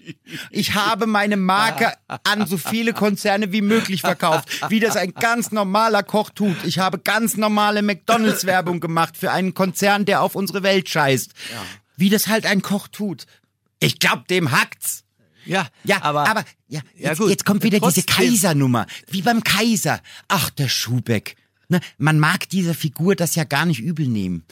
Ich 0.49 0.73
habe 0.75 1.05
meine 1.07 1.37
Marke 1.37 1.93
an 2.23 2.45
so 2.47 2.57
viele 2.57 2.93
Konzerne 2.93 3.51
wie 3.51 3.61
möglich 3.61 4.01
verkauft, 4.01 4.47
wie 4.69 4.79
das 4.79 4.95
ein 4.95 5.13
ganz 5.13 5.51
normaler 5.51 6.03
Koch 6.03 6.29
tut. 6.29 6.57
Ich 6.65 6.79
habe 6.79 6.99
ganz 6.99 7.37
normale 7.37 7.81
McDonalds-Werbung 7.81 8.79
gemacht 8.79 9.17
für 9.17 9.31
einen 9.31 9.53
Konzern, 9.53 10.05
der 10.05 10.21
auf 10.21 10.35
unsere 10.35 10.63
Welt 10.63 10.89
scheißt. 10.89 11.31
Wie 11.97 12.09
das 12.09 12.27
halt 12.27 12.45
ein 12.45 12.61
Koch 12.61 12.87
tut. 12.87 13.25
Ich 13.79 13.99
glaub, 13.99 14.27
dem 14.27 14.51
hackt's. 14.51 15.03
Ja, 15.45 15.67
Ja, 15.83 16.01
aber, 16.03 16.29
aber, 16.29 16.43
ja, 16.67 16.81
Ja, 16.95 17.09
jetzt, 17.11 17.19
gut. 17.19 17.29
jetzt 17.29 17.45
kommt 17.45 17.63
wieder 17.63 17.79
diese 17.79 18.05
Trotzdem. 18.05 18.29
Kaisernummer. 18.29 18.85
Wie 19.07 19.21
beim 19.21 19.43
Kaiser. 19.43 19.99
Ach, 20.27 20.49
der 20.51 20.67
Schubeck. 20.67 21.35
Ne, 21.71 21.79
man 21.99 22.17
mag 22.17 22.49
dieser 22.49 22.73
Figur 22.73 23.15
das 23.15 23.35
ja 23.35 23.43
gar 23.43 23.67
nicht 23.67 23.79
übel 23.79 24.07
nehmen. 24.07 24.43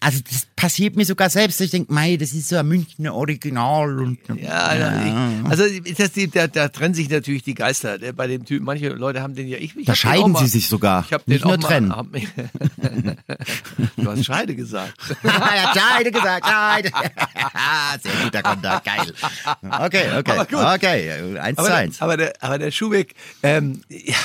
Also 0.00 0.18
das 0.28 0.48
passiert 0.56 0.96
mir 0.96 1.04
sogar 1.04 1.30
selbst. 1.30 1.60
dass 1.60 1.66
Ich 1.66 1.70
denke, 1.70 1.92
mei, 1.92 2.16
das 2.16 2.32
ist 2.32 2.48
so 2.48 2.56
ein 2.56 2.66
Münchner 2.66 3.14
Original 3.14 4.00
und 4.00 4.18
Ja, 4.34 4.74
ich, 4.74 5.48
also 5.48 5.64
das, 5.96 6.10
da, 6.32 6.48
da 6.48 6.68
trennen 6.68 6.94
sich 6.94 7.08
natürlich 7.10 7.44
die 7.44 7.54
Geister 7.54 7.96
der, 7.98 8.12
bei 8.12 8.26
dem 8.26 8.44
Typ. 8.44 8.64
Manche 8.64 8.88
Leute 8.88 9.22
haben 9.22 9.36
den 9.36 9.46
ja. 9.46 9.56
Ich, 9.58 9.76
ich 9.76 9.86
Da 9.86 9.94
scheiden 9.94 10.24
auch 10.24 10.28
mal, 10.28 10.40
sie 10.40 10.48
sich 10.48 10.66
sogar. 10.66 11.04
Ich 11.06 11.12
hab 11.12 11.28
Nicht 11.28 11.44
den 11.44 11.48
nur 11.48 11.58
auch 11.58 11.62
mal, 11.62 11.68
trennen. 11.68 11.94
Hab, 11.94 12.08
du 13.96 14.10
hast 14.10 14.24
Scheide 14.24 14.56
gesagt. 14.56 14.94
ja, 15.22 15.72
Scheide 15.72 16.10
gesagt, 16.10 16.44
Scheide. 16.44 16.90
Sehr 18.02 18.24
guter 18.24 18.42
Konter, 18.42 18.82
geil. 18.84 19.14
Okay, 19.62 20.06
okay, 20.18 20.40
okay, 20.74 21.38
eins 21.38 21.56
zu 21.56 21.64
Aber, 21.64 21.74
eins. 21.74 21.98
der, 21.98 22.04
aber, 22.04 22.16
der, 22.16 22.32
aber 22.40 22.58
der 22.58 22.72
Schubeck, 22.72 23.14
ähm, 23.44 23.82
ja, 23.88 24.16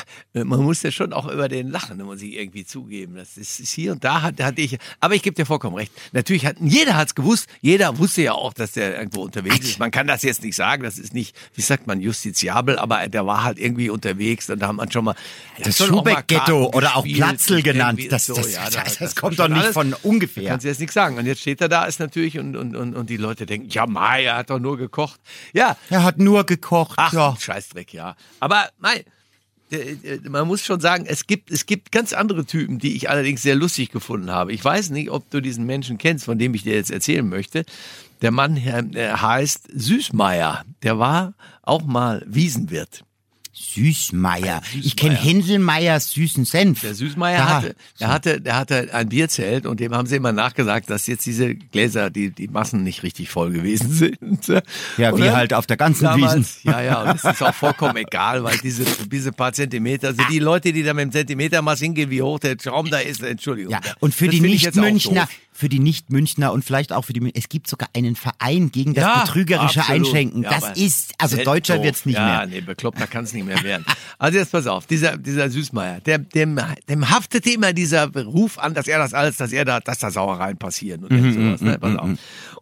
man 0.43 0.63
muss 0.63 0.81
ja 0.81 0.91
schon 0.91 1.13
auch 1.13 1.31
über 1.31 1.47
den 1.47 1.69
lachen, 1.69 2.01
muss 2.03 2.22
ich 2.23 2.35
irgendwie 2.35 2.65
zugeben. 2.65 3.15
Das 3.15 3.37
ist, 3.37 3.59
ist 3.59 3.71
hier 3.73 3.91
und 3.93 4.03
da 4.03 4.21
hat, 4.21 4.41
hatte 4.41 4.61
ich, 4.61 4.77
aber 4.99 5.15
ich 5.15 5.21
gebe 5.21 5.35
dir 5.35 5.45
vollkommen 5.45 5.75
recht. 5.75 5.91
Natürlich 6.11 6.45
hat, 6.45 6.55
jeder 6.59 6.95
hat's 6.95 7.15
gewusst, 7.15 7.47
jeder 7.61 7.97
wusste 7.97 8.21
ja 8.23 8.33
auch, 8.33 8.53
dass 8.53 8.71
der 8.73 8.97
irgendwo 8.97 9.21
unterwegs 9.23 9.59
ist. 9.59 9.79
Man 9.79 9.91
kann 9.91 10.07
das 10.07 10.23
jetzt 10.23 10.43
nicht 10.43 10.55
sagen, 10.55 10.83
das 10.83 10.97
ist 10.97 11.13
nicht, 11.13 11.35
wie 11.55 11.61
sagt 11.61 11.87
man, 11.87 11.99
justiziabel, 12.01 12.77
aber 12.79 13.07
der 13.07 13.25
war 13.25 13.43
halt 13.43 13.59
irgendwie 13.59 13.89
unterwegs 13.89 14.49
und 14.49 14.59
da 14.59 14.67
hat 14.69 14.75
man 14.75 14.91
schon 14.91 15.05
mal. 15.05 15.15
Das 15.59 15.79
hat 15.79 15.89
mal 15.89 15.97
Schubeck-Ghetto 15.97 16.71
oder 16.73 16.95
auch 16.95 17.05
Platzl 17.05 17.61
genannt, 17.61 17.99
das- 18.09 18.25
so, 18.27 18.35
das- 18.35 18.53
ja, 18.53 18.65
das- 18.69 18.73
da- 18.97 19.05
das 19.05 19.15
kommt 19.15 19.37
doch 19.39 19.47
nicht 19.47 19.61
alles- 19.61 19.73
von 19.73 19.93
ungefähr. 20.03 20.49
Kannst 20.49 20.63
du 20.63 20.69
jetzt 20.69 20.79
nichts 20.79 20.93
sagen. 20.93 21.17
Und 21.17 21.25
jetzt 21.25 21.41
steht 21.41 21.61
er 21.61 21.69
da, 21.69 21.85
ist 21.85 21.99
natürlich, 21.99 22.37
und, 22.39 22.55
und, 22.55 22.75
und, 22.75 22.95
und 22.95 23.09
die 23.09 23.17
Leute 23.17 23.45
denken, 23.45 23.69
ja, 23.69 23.85
Mai, 23.85 24.23
er 24.25 24.37
hat 24.37 24.49
doch 24.49 24.59
nur 24.59 24.77
gekocht. 24.77 25.19
Ja, 25.53 25.77
Er 25.89 26.03
hat 26.03 26.17
nur 26.19 26.45
gekocht. 26.45 26.93
Ach, 26.97 27.13
ja. 27.13 27.35
Scheißdreck, 27.39 27.93
ja. 27.93 28.15
Aber 28.39 28.69
äh, 28.83 29.03
man 30.27 30.47
muss 30.47 30.63
schon 30.63 30.79
sagen, 30.79 31.05
es 31.07 31.27
gibt, 31.27 31.51
es 31.51 31.65
gibt 31.65 31.91
ganz 31.91 32.13
andere 32.13 32.45
Typen, 32.45 32.79
die 32.79 32.95
ich 32.95 33.09
allerdings 33.09 33.41
sehr 33.41 33.55
lustig 33.55 33.91
gefunden 33.91 34.31
habe. 34.31 34.53
Ich 34.53 34.63
weiß 34.63 34.89
nicht, 34.89 35.09
ob 35.09 35.29
du 35.29 35.41
diesen 35.41 35.65
Menschen 35.65 35.97
kennst, 35.97 36.25
von 36.25 36.37
dem 36.37 36.53
ich 36.53 36.63
dir 36.63 36.75
jetzt 36.75 36.91
erzählen 36.91 37.27
möchte. 37.27 37.65
Der 38.21 38.31
Mann 38.31 38.57
äh, 38.57 39.11
heißt 39.13 39.69
Süßmeier. 39.73 40.63
Der 40.81 40.99
war 40.99 41.33
auch 41.61 41.83
mal 41.83 42.23
Wiesenwirt. 42.25 43.03
Süßmeier. 43.53 44.61
Süßmeier. 44.63 44.83
Ich 44.83 44.95
kenne 44.95 45.15
Händelmeiers 45.15 46.11
süßen 46.11 46.45
Senf. 46.45 46.81
Der 46.81 46.95
Süßmeier 46.95 47.37
Da. 47.37 47.49
hatte, 47.49 47.75
der 47.99 48.07
hatte, 48.09 48.41
der 48.41 48.55
hatte 48.55 48.89
ein 48.93 49.09
Bierzelt 49.09 49.65
und 49.65 49.79
dem 49.79 49.93
haben 49.93 50.07
sie 50.07 50.15
immer 50.15 50.31
nachgesagt, 50.31 50.89
dass 50.89 51.07
jetzt 51.07 51.25
diese 51.25 51.53
Gläser, 51.55 52.09
die, 52.09 52.31
die 52.31 52.47
Massen 52.47 52.83
nicht 52.83 53.03
richtig 53.03 53.29
voll 53.29 53.51
gewesen 53.51 53.91
sind. 53.93 54.47
Ja, 54.97 55.11
Und 55.11 55.21
wie 55.23 55.29
halt 55.29 55.53
auf 55.53 55.67
der 55.67 55.77
ganzen 55.77 56.07
Wiesen. 56.15 56.45
Ja, 56.63 56.81
ja, 56.81 57.01
und 57.03 57.15
es 57.17 57.23
ist 57.23 57.41
auch 57.43 57.53
vollkommen 57.53 57.95
egal, 57.97 58.43
weil 58.43 58.57
diese, 58.57 58.85
diese 59.07 59.31
paar 59.31 59.53
Zentimeter, 59.53 60.07
also 60.09 60.23
die 60.31 60.39
Leute, 60.39 60.73
die 60.73 60.83
da 60.83 60.93
mit 60.93 61.03
dem 61.05 61.11
Zentimetermaß 61.11 61.79
hingehen, 61.79 62.09
wie 62.09 62.21
hoch 62.21 62.39
der 62.39 62.57
Schaum 62.61 62.89
da 62.89 62.99
ist, 62.99 63.21
Entschuldigung. 63.21 63.71
Ja, 63.73 63.79
und 63.99 64.13
für 64.15 64.25
Das 64.25 64.35
die 64.35 64.41
Nicht-Münchner, 64.41 65.27
für 65.51 65.69
die 65.69 65.79
Nicht-Münchner 65.79 66.51
und 66.51 66.65
vielleicht 66.65 66.91
auch 66.91 67.05
für 67.05 67.13
die, 67.13 67.21
Mün- 67.21 67.31
es 67.35 67.47
gibt 67.49 67.67
sogar 67.67 67.89
einen 67.93 68.15
Verein 68.15 68.71
gegen 68.71 68.93
das 68.95 69.03
Ja, 69.03 69.21
betrügerische 69.23 69.81
absolut. 69.81 70.07
Einschenken. 70.07 70.43
Ja, 70.43 70.59
das 70.59 70.77
ist, 70.77 71.13
also 71.19 71.37
deutscher 71.43 71.75
doof. 71.75 71.85
wird's 71.85 72.05
nicht 72.05 72.15
ja, 72.15 72.25
mehr. 72.25 72.45
nee, 72.47 72.61
bekloppter 72.61 73.05
kann 73.07 73.23
es 73.25 73.33
nicht 73.45 73.55
mehr 73.55 73.63
werden. 73.63 73.85
Also 74.19 74.37
jetzt 74.37 74.51
pass 74.51 74.67
auf, 74.67 74.85
dieser, 74.87 75.17
dieser 75.17 75.49
Süßmeier, 75.49 75.99
der, 76.01 76.17
dem, 76.19 76.59
dem 76.89 77.09
haftete 77.09 77.49
immer 77.51 77.73
dieser 77.73 78.07
Ruf 78.13 78.57
an, 78.59 78.73
dass 78.73 78.87
er 78.87 78.99
das 78.99 79.13
alles, 79.13 79.37
dass 79.37 79.51
er 79.51 79.65
da, 79.65 79.79
dass 79.79 79.99
da 79.99 80.11
Sauereien 80.11 80.57
passieren 80.57 81.03
und 81.03 81.11
Mhm, 81.11 81.33
sowas, 81.33 81.61
ne? 81.61 81.77
Pass 81.79 81.95
auf. 81.97 82.09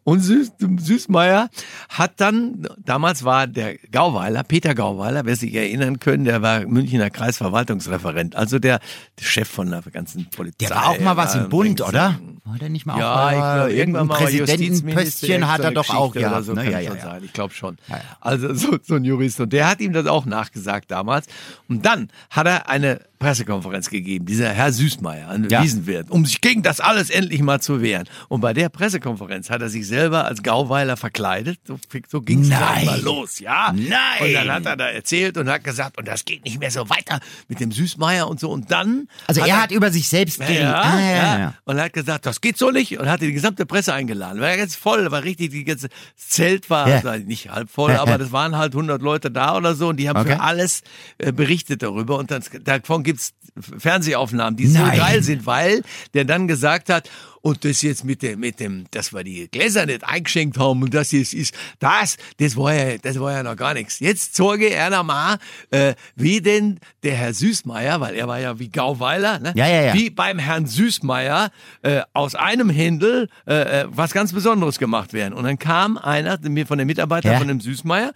Und 0.03 0.19
Süß, 0.21 0.53
Süßmeier 0.79 1.49
hat 1.89 2.13
dann, 2.17 2.67
damals 2.83 3.23
war 3.23 3.45
der 3.45 3.77
Gauweiler, 3.91 4.43
Peter 4.43 4.73
Gauweiler, 4.73 5.25
wer 5.25 5.35
sich 5.35 5.53
erinnern 5.53 5.99
können, 5.99 6.25
der 6.25 6.41
war 6.41 6.65
Münchner 6.65 7.09
Kreisverwaltungsreferent, 7.11 8.35
also 8.35 8.57
der, 8.57 8.79
der 9.19 9.25
Chef 9.25 9.47
von 9.47 9.69
der 9.69 9.81
ganzen 9.91 10.27
Polizei. 10.29 10.65
Der 10.67 10.69
war 10.75 10.89
auch 10.89 10.99
mal 10.99 11.17
was 11.17 11.35
im 11.35 11.49
Bund, 11.49 11.79
war- 11.81 11.89
oder? 11.89 12.19
War 12.51 12.59
der 12.59 12.69
nicht 12.69 12.85
mal 12.85 12.99
ja, 12.99 13.13
auch 13.13 13.31
mal 13.31 13.55
glaube, 13.55 13.73
irgendwann 13.73 14.07
mal 14.07 14.17
Präsidentenpöstchen 14.17 15.49
hat 15.49 15.61
er 15.61 15.71
doch 15.71 15.89
auch 15.89 16.11
gehabt. 16.11 16.43
So 16.43 16.53
ne? 16.53 16.69
ja, 16.69 16.79
ja, 16.79 16.95
ja. 16.95 17.01
sein. 17.01 17.23
Ich 17.23 17.31
glaube 17.31 17.53
schon. 17.53 17.77
Ja, 17.87 17.95
ja. 17.95 18.01
Also 18.19 18.53
so, 18.53 18.77
so 18.83 18.95
ein 18.95 19.05
Jurist. 19.05 19.39
Und 19.39 19.53
der 19.53 19.69
hat 19.69 19.79
ihm 19.79 19.93
das 19.93 20.05
auch 20.05 20.25
nachgesagt 20.25 20.91
damals. 20.91 21.27
Und 21.69 21.85
dann 21.85 22.09
hat 22.29 22.47
er 22.47 22.67
eine 22.67 22.99
Pressekonferenz 23.21 23.89
gegeben, 23.91 24.25
dieser 24.25 24.49
Herr 24.49 24.73
Süßmeier, 24.73 25.29
ein 25.29 25.47
Ja. 25.49 25.61
Wiesenwirt, 25.63 26.09
um 26.09 26.25
sich 26.25 26.41
gegen 26.41 26.63
das 26.63 26.79
alles 26.79 27.11
endlich 27.11 27.41
mal 27.41 27.61
zu 27.61 27.81
wehren. 27.81 28.09
Und 28.29 28.41
bei 28.41 28.51
der 28.53 28.69
Pressekonferenz 28.69 29.49
hat 29.51 29.61
er 29.61 29.69
sich 29.69 29.85
selber 29.87 30.25
als 30.25 30.41
Gauweiler 30.41 30.97
verkleidet. 30.97 31.59
So, 31.67 31.79
so 32.09 32.21
ging 32.21 32.41
es 32.41 32.49
mal 32.49 32.99
los, 33.01 33.39
ja. 33.39 33.71
Nein. 33.73 33.91
Und 34.21 34.33
dann 34.33 34.51
hat 34.51 34.65
er 34.65 34.75
da 34.75 34.87
erzählt 34.89 35.37
und 35.37 35.47
hat 35.49 35.63
gesagt, 35.63 35.99
und 35.99 36.07
das 36.07 36.25
geht 36.25 36.43
nicht 36.45 36.59
mehr 36.59 36.71
so 36.71 36.89
weiter 36.89 37.19
mit 37.47 37.59
dem 37.59 37.71
Süßmeier 37.71 38.27
und 38.27 38.39
so. 38.39 38.49
Und 38.49 38.71
dann 38.71 39.07
Also 39.27 39.41
er 39.41 39.61
hat 39.61 39.71
über 39.71 39.91
sich 39.91 40.09
selbst 40.09 40.39
ja, 40.39 40.49
ja, 40.49 40.81
ah, 40.81 40.99
ja, 40.99 41.11
ja, 41.15 41.39
ja. 41.39 41.53
Und 41.65 41.79
hat 41.79 41.93
gesagt, 41.93 42.25
das 42.25 42.41
geht 42.41 42.57
so 42.57 42.71
nicht. 42.71 42.97
Und 42.99 43.07
hatte 43.07 43.25
die 43.27 43.33
gesamte 43.33 43.67
Presse 43.67 43.93
eingeladen. 43.93 44.41
War 44.41 44.57
ganz 44.57 44.75
voll, 44.75 45.11
war 45.11 45.23
richtig, 45.23 45.51
die 45.51 45.63
ganze 45.63 45.89
das 45.89 46.27
Zelt 46.29 46.69
war 46.71 46.89
Ja. 46.89 46.95
also 47.07 47.23
nicht 47.23 47.49
halb 47.51 47.69
voll, 47.69 47.91
Ja, 47.91 48.01
aber 48.01 48.11
ja. 48.11 48.17
das 48.17 48.31
waren 48.31 48.57
halt 48.57 48.73
100 48.73 48.99
Leute 49.01 49.29
da 49.29 49.55
oder 49.55 49.75
so. 49.75 49.89
Und 49.89 49.97
die 49.97 50.09
haben 50.09 50.17
Okay. 50.21 50.33
für 50.33 50.41
alles 50.41 50.81
äh, 51.19 51.31
berichtet 51.31 51.83
darüber. 51.83 52.17
Und 52.17 52.31
dann, 52.31 52.43
davon 52.63 53.03
gibt's 53.11 53.33
Fernsehaufnahmen, 53.79 54.55
die 54.55 54.67
so 54.67 54.79
Nein. 54.79 54.97
geil 54.97 55.23
sind, 55.23 55.45
weil 55.45 55.81
der 56.13 56.25
dann 56.25 56.47
gesagt 56.47 56.89
hat, 56.89 57.09
und 57.43 57.65
das 57.65 57.81
jetzt 57.81 58.05
mit 58.05 58.21
dem, 58.21 58.39
mit 58.39 58.59
dem, 58.59 58.85
dass 58.91 59.13
wir 59.13 59.23
die 59.23 59.47
Gläser 59.49 59.87
nicht 59.87 60.03
eingeschenkt 60.03 60.59
haben 60.59 60.83
und 60.83 60.93
das 60.93 61.11
jetzt 61.11 61.33
ist, 61.33 61.55
das, 61.79 62.17
das 62.37 62.55
war 62.55 62.73
ja, 62.73 62.97
das 62.99 63.19
war 63.19 63.31
ja 63.33 63.41
noch 63.43 63.55
gar 63.55 63.73
nichts. 63.73 63.99
Jetzt 63.99 64.35
zeige 64.35 64.69
er 64.69 64.91
noch 64.91 65.03
mal, 65.03 65.37
äh, 65.71 65.95
wie 66.15 66.41
denn 66.41 66.79
der 67.01 67.15
Herr 67.15 67.33
Süßmeier, 67.33 67.99
weil 67.99 68.15
er 68.15 68.27
war 68.27 68.39
ja 68.39 68.59
wie 68.59 68.69
Gauweiler, 68.69 69.39
ne? 69.39 69.53
Ja, 69.55 69.67
ja, 69.67 69.81
ja. 69.81 69.93
Wie 69.95 70.11
beim 70.11 70.37
Herrn 70.37 70.67
Süßmeier 70.67 71.49
äh, 71.81 72.01
aus 72.13 72.35
einem 72.35 72.69
Händel 72.69 73.27
äh, 73.47 73.81
äh, 73.81 73.85
was 73.89 74.13
ganz 74.13 74.33
Besonderes 74.33 74.77
gemacht 74.77 75.11
werden. 75.11 75.33
Und 75.33 75.43
dann 75.45 75.57
kam 75.57 75.97
einer 75.97 76.37
mir 76.47 76.67
von 76.67 76.77
den 76.77 76.85
Mitarbeitern 76.87 77.31
Ja. 77.33 77.37
von 77.39 77.47
dem 77.47 77.59
Süßmeier 77.59 78.13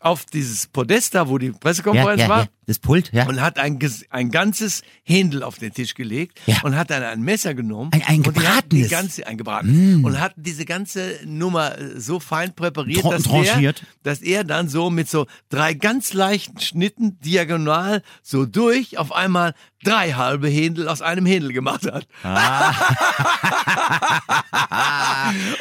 auf 0.00 0.24
dieses 0.24 0.68
Podest 0.68 1.16
da, 1.16 1.28
wo 1.28 1.38
die 1.38 1.50
Pressekonferenz 1.50 2.20
Ja, 2.20 2.28
ja, 2.28 2.30
war. 2.30 2.48
Das 2.68 2.78
Pult, 2.78 3.10
ja. 3.12 3.26
und 3.26 3.40
hat 3.40 3.58
ein, 3.58 3.78
ein 4.10 4.30
ganzes 4.30 4.82
Händel 5.02 5.42
auf 5.42 5.56
den 5.58 5.72
Tisch 5.74 5.94
gelegt 5.94 6.38
Ja. 6.46 6.60
und 6.62 6.76
hat 6.76 6.90
dann 6.90 7.02
ein 7.02 7.22
Messer 7.22 7.54
genommen. 7.54 7.90
Ein- 7.94 8.02
ein 8.06 8.16
und 8.18 8.26
die 8.36 8.40
gebratenes. 8.40 8.90
ganze, 8.90 9.26
ein 9.26 9.36
gebraten. 9.38 10.04
Und 10.04 10.20
hat 10.20 10.34
diese 10.36 10.64
ganze 10.66 11.18
Nummer 11.24 11.76
äh, 11.78 11.98
so 11.98 12.20
fein 12.20 12.54
präpariert, 12.54 13.02
Tran- 13.02 13.10
dass, 13.12 13.22
tranchiert. 13.24 13.82
er, 13.82 13.86
dass 14.02 14.20
er 14.20 14.44
dann 14.44 14.68
so 14.68 14.90
mit 14.90 15.08
so 15.08 15.26
drei 15.48 15.72
ganz 15.74 16.12
leichten 16.12 16.60
Schnitten 16.60 17.18
diagonal 17.20 18.02
so 18.22 18.44
durch 18.46 18.98
auf 18.98 19.12
einmal 19.12 19.54
drei 19.82 20.12
halbe 20.12 20.48
Händel 20.48 20.88
aus 20.88 21.00
einem 21.02 21.24
Händel 21.24 21.52
gemacht 21.52 21.84
hat. 21.90 22.06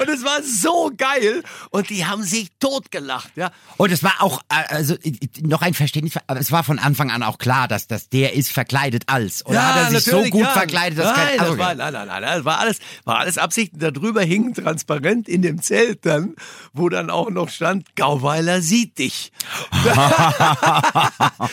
und 0.02 0.10
es 0.10 0.24
war 0.24 0.42
so 0.44 0.92
geil 0.98 1.44
und 1.70 1.90
die 1.90 2.06
haben 2.06 2.24
sich 2.24 2.50
totgelacht, 2.60 3.32
ja. 3.36 3.52
Und 3.78 3.92
es 3.92 4.04
war 4.04 4.16
auch, 4.20 4.42
äh, 4.50 4.64
also 4.74 4.96
äh, 4.96 5.12
noch 5.42 5.62
ein 5.62 5.74
Verständnis, 5.76 6.16
aber 6.28 6.40
es 6.40 6.52
war 6.52 6.64
von 6.64 6.80
Anfang 6.80 6.97
an 7.00 7.24
auch 7.24 7.38
klar, 7.38 7.68
dass 7.68 7.88
das 7.88 8.10
der 8.10 8.34
ist 8.34 8.52
verkleidet 8.52 9.04
als. 9.08 9.46
Oder 9.46 9.68
hat 9.68 9.76
er 9.94 10.00
sich 10.00 10.12
so 10.12 10.24
gut 10.24 10.42
ja. 10.42 10.50
verkleidet, 10.50 11.00
dass 11.00 11.16
nein, 11.16 11.28
kein. 11.28 11.40
Also, 11.40 11.56
das 11.56 11.66
war, 11.66 11.76
nein, 11.76 11.94
nein, 11.94 12.08
nein, 12.08 12.22
das 12.22 12.46
war 12.46 12.60
alles, 12.60 12.80
war 13.06 13.20
alles 13.20 13.38
Absicht. 13.38 13.74
Darüber 13.76 14.22
hing 14.22 14.54
transparent 14.54 15.30
in 15.30 15.42
dem 15.42 15.62
Zelt 15.62 16.06
dann, 16.06 16.36
wo 16.74 16.90
dann 16.90 17.10
auch 17.10 17.30
noch 17.30 17.50
stand, 17.50 17.96
Gauweiler 17.96 18.62
sieht 18.62 18.98
dich. 18.98 19.32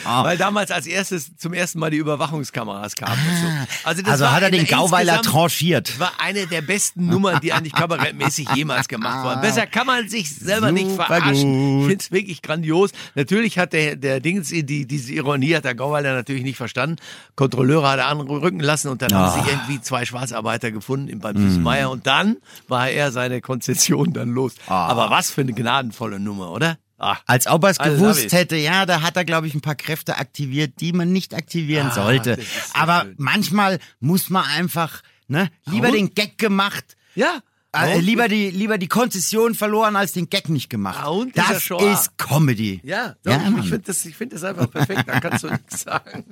Weil 0.04 0.36
damals 0.36 0.70
als 0.70 0.86
erstes 0.86 1.36
zum 1.36 1.52
ersten 1.52 1.78
Mal 1.78 1.90
die 1.90 1.98
Überwachungskameras 1.98 2.96
kamen. 2.96 3.12
und 3.12 3.36
so. 3.36 3.46
Also, 3.84 4.02
das 4.02 4.12
also 4.12 4.30
hat 4.30 4.42
er 4.42 4.50
den 4.50 4.66
Gauweiler 4.66 5.22
tranchiert. 5.22 5.90
das 5.90 5.98
war 5.98 6.12
eine 6.18 6.46
der 6.46 6.62
besten 6.62 7.06
Nummern, 7.06 7.40
die 7.40 7.52
eigentlich 7.52 7.74
kabarettmäßig 7.74 8.48
jemals 8.54 8.88
gemacht 8.88 9.24
wurden. 9.24 9.40
Besser 9.40 9.66
kann 9.66 9.86
man 9.86 10.08
sich 10.08 10.34
selber 10.34 10.72
nicht 10.72 10.90
Super 10.90 11.06
verarschen. 11.06 11.52
gut. 11.52 11.80
Ich 11.82 11.88
finde 11.88 12.04
es 12.04 12.12
wirklich 12.12 12.42
grandios. 12.42 12.90
Natürlich 13.14 13.58
hat 13.58 13.72
der, 13.72 13.96
der 13.96 14.20
Dings, 14.20 14.48
die, 14.48 14.86
diese 14.86 15.12
Ironie 15.12 15.33
hat 15.42 15.64
der 15.64 15.74
Gauweiler 15.74 16.12
natürlich 16.14 16.42
nicht 16.42 16.56
verstanden. 16.56 16.96
Kontrolleure 17.36 17.88
hat 17.88 17.98
er 17.98 18.06
anrücken 18.08 18.60
lassen 18.60 18.88
und 18.88 19.02
dann 19.02 19.12
haben 19.14 19.38
Ah. 19.38 19.42
sie 19.44 19.50
irgendwie 19.50 19.80
zwei 19.80 20.04
Schwarzarbeiter 20.04 20.70
gefunden 20.70 21.08
im 21.08 21.18
Mm. 21.18 21.20
beim 21.20 21.36
Süßmeier 21.36 21.90
und 21.90 22.06
dann 22.06 22.36
war 22.68 22.88
er 22.88 23.12
seine 23.12 23.40
Konzession 23.40 24.12
dann 24.12 24.30
los. 24.30 24.54
Ah. 24.66 24.86
Aber 24.88 25.10
was 25.10 25.30
für 25.30 25.40
eine 25.42 25.52
gnadenvolle 25.52 26.18
Nummer, 26.20 26.50
oder? 26.52 26.78
Ah. 26.98 27.16
Als 27.26 27.46
ob 27.48 27.64
er 27.64 27.70
es 27.70 27.78
love 27.78 27.90
gewusst 27.90 28.32
hätte, 28.32 28.56
ja, 28.56 28.86
da 28.86 29.02
hat 29.02 29.16
er, 29.16 29.24
glaube 29.24 29.46
ich, 29.46 29.54
ein 29.54 29.60
paar 29.60 29.74
Kräfte 29.74 30.16
aktiviert, 30.16 30.74
die 30.80 30.92
man 30.92 31.12
nicht 31.12 31.34
aktivieren 31.34 31.88
Ah, 31.88 31.94
sollte. 31.94 32.38
Aber 32.72 33.02
schön. 33.02 33.14
manchmal 33.18 33.78
muss 34.00 34.30
man 34.30 34.44
einfach, 34.44 35.02
ne, 35.26 35.50
lieber 35.66 35.88
Und? 35.88 35.94
den 35.94 36.14
Gag 36.14 36.38
gemacht. 36.38 36.96
Ja. 37.16 37.40
Äh, 37.74 37.98
lieber 38.00 38.28
die 38.28 38.50
lieber 38.50 38.78
die 38.78 38.86
Konzession 38.88 39.54
verloren 39.54 39.96
als 39.96 40.12
den 40.12 40.30
Gag 40.30 40.48
nicht 40.48 40.70
gemacht. 40.70 40.98
Ja, 41.00 41.08
und 41.08 41.36
das 41.36 41.62
Shoah. 41.62 41.92
ist 41.92 42.16
Comedy. 42.18 42.80
Ja, 42.84 43.16
doch, 43.24 43.32
Ja, 43.32 43.48
ich 43.58 43.68
finde 43.68 43.80
das, 43.86 44.04
ich 44.04 44.16
find 44.16 44.32
das 44.32 44.44
einfach 44.44 44.70
perfekt, 44.70 45.04
da 45.06 45.20
kannst 45.20 45.44
du 45.44 45.50
nichts 45.50 45.82
sagen. 45.82 46.24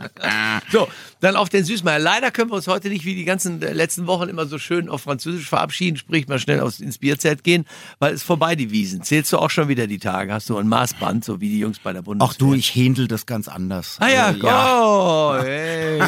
So, 0.71 0.89
dann 1.21 1.37
auf 1.37 1.49
den 1.49 1.65
Süßmeier. 1.65 1.99
Leider 1.99 2.31
können 2.31 2.51
wir 2.51 2.55
uns 2.57 2.67
heute 2.69 2.89
nicht 2.89 3.05
wie 3.05 3.15
die 3.15 3.25
ganzen 3.25 3.61
äh, 3.63 3.73
letzten 3.73 4.07
Wochen 4.07 4.29
immer 4.29 4.47
so 4.47 4.59
schön 4.59 4.89
auf 4.89 5.03
Französisch 5.03 5.49
verabschieden, 5.49 5.97
sprich 5.97 6.29
mal 6.29 6.39
schnell 6.39 6.61
aus, 6.61 6.81
ins 6.81 6.99
Bierzelt 6.99 7.43
gehen, 7.45 7.67
weil 7.99 8.15
es 8.15 8.23
vorbei 8.23 8.55
die 8.57 8.71
Wiesen. 8.71 9.03
Zählst 9.03 9.33
du 9.33 9.39
auch 9.39 9.51
schon 9.51 9.69
wieder 9.69 9.87
die 9.87 9.99
Tage? 9.99 10.33
Hast 10.33 10.49
du 10.49 10.57
ein 10.59 10.69
Maßband, 10.69 11.25
so 11.25 11.41
wie 11.41 11.49
die 11.49 11.59
Jungs 11.59 11.79
bei 11.81 11.93
der 11.93 12.03
Bundeswehr? 12.03 12.31
Ach 12.33 12.39
du, 12.39 12.55
ich 12.55 12.75
händel 12.75 13.09
das 13.09 13.27
ganz 13.27 13.49
anders. 13.49 13.97
Ah 14.01 14.09
ja, 14.09 14.27
Also, 14.27 14.47
oh, 14.47 15.35
hey, 15.43 16.01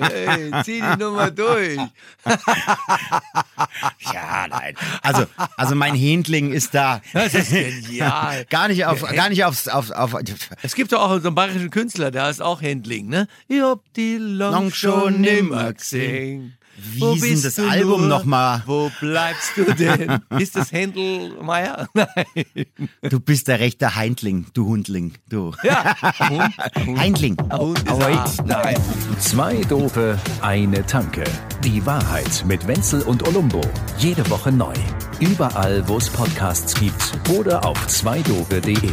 hey, 0.00 0.52
zieh 0.64 0.80
die 0.80 0.96
Nummer 1.02 1.30
durch. 1.30 1.78
Ja, 4.12 4.46
nein. 4.48 4.74
Also, 5.02 5.26
also 5.56 5.74
mein 5.74 5.94
Händling 5.94 6.52
ist 6.52 6.74
da. 6.74 7.00
Das 7.12 7.34
ist 7.34 7.50
genial. 7.50 8.44
Gar 8.50 8.68
nicht 8.68 8.84
auf, 8.84 9.02
gar 9.02 9.28
nicht 9.28 9.44
aufs, 9.44 9.68
auf, 9.68 9.90
auf, 9.90 10.14
Es 10.62 10.74
gibt 10.74 10.92
doch 10.92 11.00
auch 11.00 11.20
so 11.20 11.28
einen 11.28 11.34
bayerischen 11.34 11.70
Künstler, 11.70 12.10
der 12.10 12.28
ist 12.30 12.40
auch 12.40 12.60
Händling, 12.60 13.08
ne? 13.08 13.26
Ich 13.48 13.60
hab 13.60 13.80
die 13.94 14.16
Long, 14.16 14.52
Long 14.52 14.70
schon 14.72 15.20
nimmer 15.20 15.72
gesehen. 15.72 16.57
Wie 16.80 17.14
ist 17.14 17.24
denn 17.24 17.42
das 17.42 17.58
Album 17.58 18.08
noch 18.08 18.24
mal? 18.24 18.62
Wo 18.66 18.90
bleibst 19.00 19.56
du 19.56 19.74
denn? 19.74 20.20
ist 20.38 20.54
das 20.56 20.70
Händelmeier? 20.70 21.88
Nein. 21.94 22.66
du 23.02 23.20
bist 23.20 23.48
der 23.48 23.58
rechte 23.58 23.96
Heindling, 23.96 24.46
du 24.54 24.66
Hundling, 24.66 25.14
du. 25.28 25.52
Ja. 25.64 25.96
Hund, 26.28 26.54
Hund. 26.86 26.98
Heindling. 26.98 27.36
Hund 27.52 27.84
Nein. 28.46 28.76
Zwei 29.18 29.56
Dope, 29.62 30.18
eine 30.40 30.86
Tanke. 30.86 31.24
Die 31.64 31.84
Wahrheit 31.84 32.44
mit 32.46 32.66
Wenzel 32.68 33.02
und 33.02 33.26
Olumbo. 33.26 33.60
Jede 33.98 34.28
Woche 34.30 34.52
neu. 34.52 34.74
Überall, 35.18 35.86
wo 35.88 35.96
es 35.96 36.08
Podcasts 36.08 36.74
gibt 36.74 37.18
oder 37.30 37.64
auf 37.64 37.86
zweidope.de. 37.88 38.92